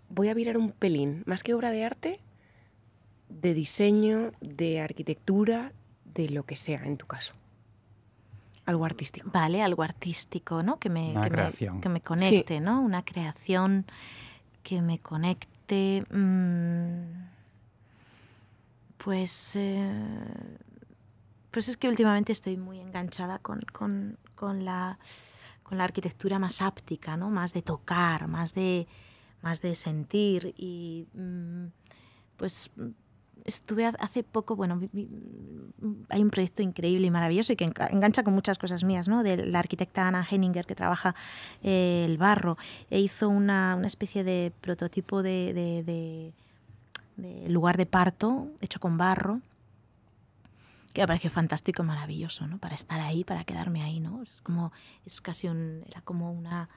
[0.10, 2.20] Voy a virar un pelín, más que obra de arte,
[3.30, 5.72] de diseño, de arquitectura,
[6.04, 7.34] de lo que sea en tu caso.
[8.66, 9.30] Algo artístico.
[9.34, 10.80] Vale, algo artístico, ¿no?
[10.80, 11.76] Que me, Una que creación.
[11.76, 12.60] me, que me conecte, Sí.
[12.60, 12.82] ¿no?
[12.82, 13.86] Una creación
[14.64, 16.04] que me conecte.
[16.12, 17.28] mmm,
[18.98, 19.90] Pues, eh,
[21.52, 25.00] pues es que últimamente estoy muy enganchada con, con, con, la,
[25.68, 27.30] con la arquitectura más áptica, ¿no?
[27.30, 28.88] más de tocar, más de,
[29.42, 31.66] más de sentir y mm,
[32.38, 32.72] pues
[33.44, 34.80] estuve hace poco, bueno,
[36.10, 39.24] hay un proyecto increíble y maravilloso y que engancha con muchas cosas mías, ¿no?
[39.24, 41.16] De la arquitecta Anna Henninger que trabaja
[41.64, 42.58] eh, el barro
[42.90, 46.34] e hizo una, una especie de prototipo de,
[47.48, 49.42] lugar de parto hecho con barro
[50.98, 52.58] que me pareció fantástico y maravilloso, ¿no?
[52.58, 54.24] Para estar ahí, para quedarme ahí, ¿no?
[54.24, 54.72] Es como,
[55.06, 56.70] es casi un, era como una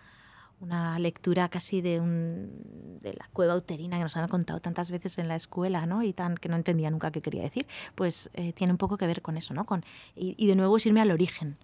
[0.60, 5.16] una lectura casi de, un, de la cueva uterina que nos han contado tantas veces
[5.16, 6.02] en la escuela, ¿no?
[6.02, 9.06] Y tan que no entendía nunca qué quería decir, pues eh, tiene un poco que
[9.06, 9.64] ver con eso, ¿no?
[9.64, 11.56] Con, y, de nuevo es irme al origen.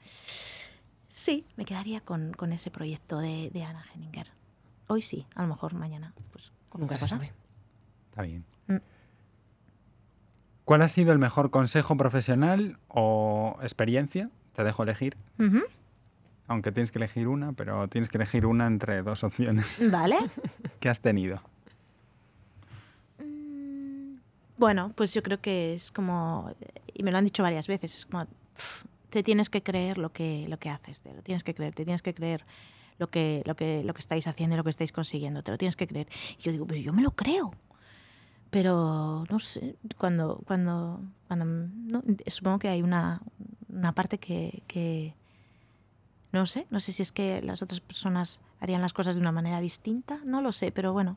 [1.09, 4.33] Sí, me quedaría con, con ese proyecto de, de, Anna Henninger.
[4.87, 7.35] Hoy sí, a lo mejor mañana, pues nunca se sabe.
[8.09, 8.47] Está bien.
[10.67, 14.29] ¿Cuál ha sido el mejor consejo profesional o experiencia?
[14.53, 15.17] Te dejo elegir
[16.49, 19.79] aunque tienes que elegir una, pero tienes que elegir una entre dos opciones.
[19.91, 20.17] Vale.
[20.81, 21.41] ¿Qué has tenido?
[23.19, 24.17] Mm,
[24.57, 26.51] bueno, pues yo creo que es como,
[26.93, 28.27] y me lo han dicho varias veces, es como,
[29.11, 31.85] te tienes que creer lo que, lo que haces, te lo tienes que creer, te
[31.85, 32.45] tienes que creer
[32.99, 35.59] lo que, lo que, lo que estáis haciendo y lo que estáis consiguiendo, te lo
[35.59, 36.09] tienes que creer.
[36.39, 37.53] Y yo digo, pues yo me lo creo.
[38.51, 43.21] Pero no sé, cuando, cuando, cuando supongo que hay una,
[43.69, 45.15] una parte que, que
[46.33, 49.33] no sé, no sé si es que las otras personas harían las cosas de una
[49.33, 51.17] manera distinta, no lo sé, pero bueno,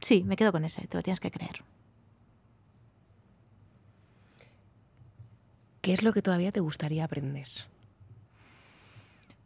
[0.00, 1.64] sí, me quedo con ese, te lo tienes que creer.
[5.80, 7.48] ¿Qué es lo que todavía te gustaría aprender?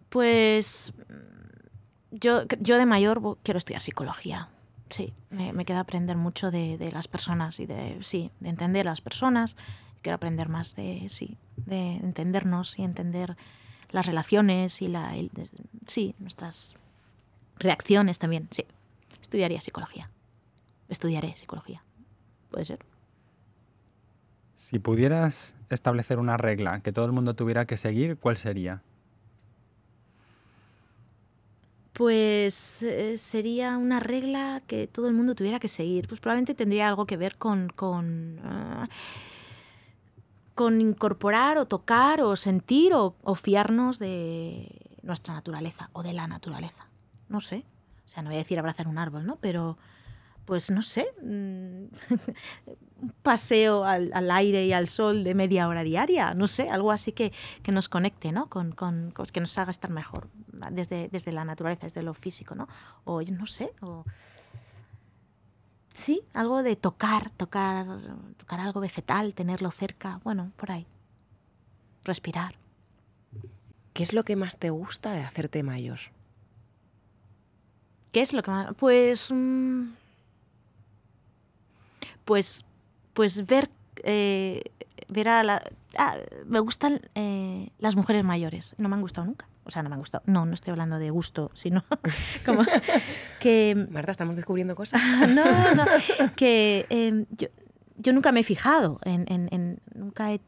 [0.09, 0.93] Pues
[2.11, 4.49] yo, yo de mayor quiero estudiar psicología.
[4.93, 9.57] Sí, me, queda aprender mucho de, las personas y de, sí, de entender las personas.
[10.03, 13.39] Quiero aprender más de, sí, de entendernos y entender
[13.91, 15.15] las relaciones y la,
[15.87, 16.75] sí, nuestras
[17.59, 18.49] reacciones también.
[18.51, 18.67] Sí,
[19.23, 20.11] estudiaría psicología.
[20.91, 21.83] Estudiaré psicología.
[22.51, 22.85] ¿Puede ser?
[24.57, 28.83] Si pudieras establecer una regla que todo el mundo tuviera que seguir, ¿cuál sería?
[31.93, 36.09] Pues eh, sería una regla que todo el mundo tuviera que seguir.
[36.09, 38.89] Pues probablemente tendría algo que ver con, con ah,
[40.55, 46.87] con incorporar o tocar o sentir o, fiarnos de nuestra naturaleza o de la naturaleza.
[47.29, 47.65] No sé.
[48.05, 49.37] O sea, no voy a decir abrazar un árbol, ¿no?
[49.37, 49.79] Pero,
[50.45, 51.91] pues no sé, mm, un
[53.23, 57.33] paseo al, aire y al sol de media hora diaria, no sé, algo así que,
[57.63, 58.49] que nos conecte, ¿no?
[58.49, 60.29] Con, con, que nos haga estar mejor
[60.71, 62.69] desde, desde la naturaleza, desde lo físico, ¿no?
[63.05, 64.05] O no sé, o
[65.95, 67.87] Sí, algo de tocar, tocar,
[68.39, 70.87] tocar algo vegetal, tenerlo cerca, bueno, por ahí.
[72.05, 72.55] Respirar.
[73.93, 75.99] ¿Qué es lo que más te gusta de hacerte mayor?
[78.11, 78.75] ¿Qué es lo que más?
[78.77, 79.31] Pues.
[79.31, 79.91] Mm,
[82.25, 82.67] pues.
[83.15, 83.71] Pues ver.
[84.05, 84.63] Eh,
[85.09, 85.63] ver a la.
[85.97, 86.17] Ah,
[86.47, 88.75] me gustan eh, las mujeres mayores.
[88.79, 90.23] No me han gustado nunca o sea, no me ha gustado.
[90.27, 91.85] No, no estoy hablando de gusto, sino
[92.45, 92.65] como
[93.41, 93.87] que...
[93.91, 95.03] Marta, estamos descubriendo cosas.
[95.29, 95.85] no, no,
[96.37, 97.49] que em, yo,
[97.97, 100.41] yo, nunca me he fijado en, en, nunca en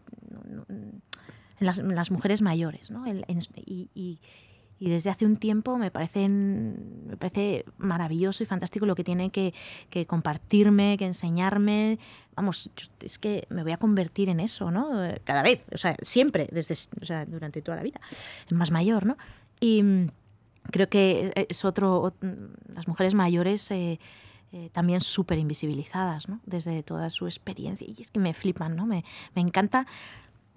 [1.60, 3.04] las, las, mujeres mayores, ¿no?
[3.06, 4.20] y, y,
[4.84, 9.30] y desde hace un tiempo me, parecen, me parece maravilloso y fantástico lo que tiene
[9.30, 9.54] que,
[9.88, 11.98] que compartirme, que enseñarme.
[12.36, 12.68] Vamos,
[13.00, 14.90] es que me voy a convertir en eso, ¿no?
[15.24, 17.98] Cada vez, o sea, siempre, desde, o sea, durante toda la vida,
[18.50, 19.16] más mayor, ¿no?
[19.58, 20.10] Y mm,
[20.70, 22.12] creo que es otro,
[22.74, 23.70] las mujeres mayores...
[23.70, 23.98] Eh,
[24.56, 26.38] eh, también súper invisibilizadas, ¿no?
[26.46, 27.88] Desde toda su experiencia.
[27.88, 28.86] Y es que me flipan, ¿no?
[28.86, 29.04] Me,
[29.34, 29.84] me encanta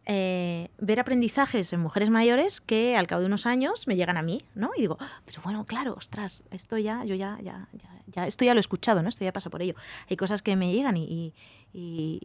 [0.10, 4.22] eh, ver aprendizajes en mujeres mayores que al cabo de unos años me llegan a
[4.22, 4.72] mí, ¿no?
[4.78, 7.68] Y digo, ah, pero bueno, claro, ostras, esto ya, yo ya, ya,
[8.08, 9.10] ya, esto ya lo he escuchado, ¿no?
[9.10, 9.76] Esto ya pasa por ello.
[10.10, 11.34] Hay cosas que me llegan y,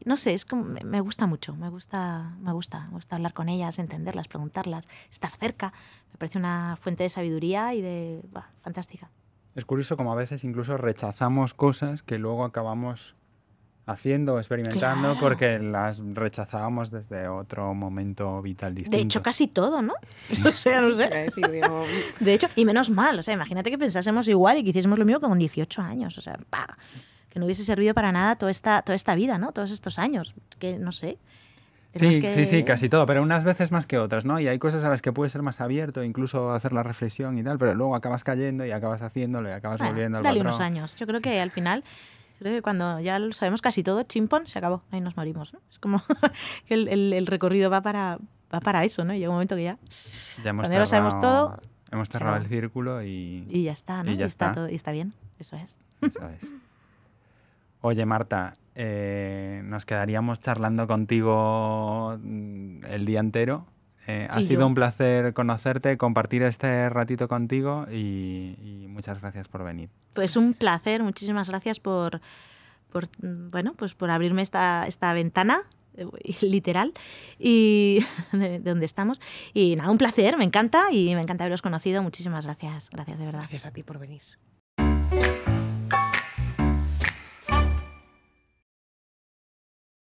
[0.04, 0.46] no sé, es
[0.84, 5.32] me gusta mucho, me gusta, me gusta, me gusta hablar con ellas, entenderlas, preguntarlas, estar
[5.32, 5.72] cerca.
[6.12, 8.22] Me parece una fuente de sabiduría y de,
[8.60, 9.10] fantástica.
[9.56, 13.16] Es curioso como a veces incluso rechazamos cosas que luego acabamos
[13.86, 18.96] haciendo, experimentando, porque las rechazábamos desde otro momento vital distinto.
[18.96, 19.94] De hecho, casi todo, ¿no?
[20.46, 21.30] O sea, no sé.
[22.20, 25.04] De hecho, y menos mal, o sea, imagínate que pensásemos igual y que hiciésemos lo
[25.04, 26.38] mismo con 18 años, o sea,
[27.28, 29.52] que no hubiese servido para nada toda esta, toda esta vida, ¿no?
[29.52, 31.18] Todos estos años, que no sé.
[31.94, 34.40] Sí, sí, sí, casi todo, pero unas veces más que otras, ¿no?
[34.40, 37.42] Y hay cosas a las que puedes ser más abierto, incluso hacer la reflexión y
[37.42, 40.96] tal, pero luego acabas cayendo y acabas haciéndolo y acabas volviendo al Dale unos años.
[40.96, 41.84] Yo creo que al final
[42.42, 44.82] Creo que cuando ya lo sabemos casi todo, chimpón, se acabó.
[44.90, 45.60] Ahí nos morimos, ¿no?
[45.70, 46.02] Es como
[46.66, 48.18] que el, el- el recorrido va para,
[48.52, 49.14] va para eso, ¿no?
[49.14, 49.78] Y llega un momento que ya...
[50.42, 51.56] Ya hemos Cuando ya lo sabemos todo,
[51.90, 54.10] Hemos cerrado el círculo y, Y ya está, ¿no?
[54.10, 54.46] Y ya está.
[54.46, 54.54] está.
[54.54, 55.78] todo, y está bien, eso es.
[56.00, 56.54] Eso es.
[57.82, 63.66] Oye, Marta, eh, nos quedaríamos charlando contigo mm, el día entero.
[64.06, 64.66] Eh, ha sido yo.
[64.66, 69.90] un placer conocerte, compartir este ratito contigo y, y muchas gracias por venir.
[70.14, 72.20] Pues un placer, muchísimas gracias por,
[72.90, 75.62] por, bueno, pues por abrirme esta, esta ventana
[75.96, 76.06] eh,
[76.42, 76.92] literal
[77.38, 78.00] y
[78.32, 79.20] de donde estamos
[79.52, 83.26] y nada un placer me encanta y me encanta haberos conocido muchísimas gracias gracias de
[83.26, 84.22] verdad Gracias a ti por venir.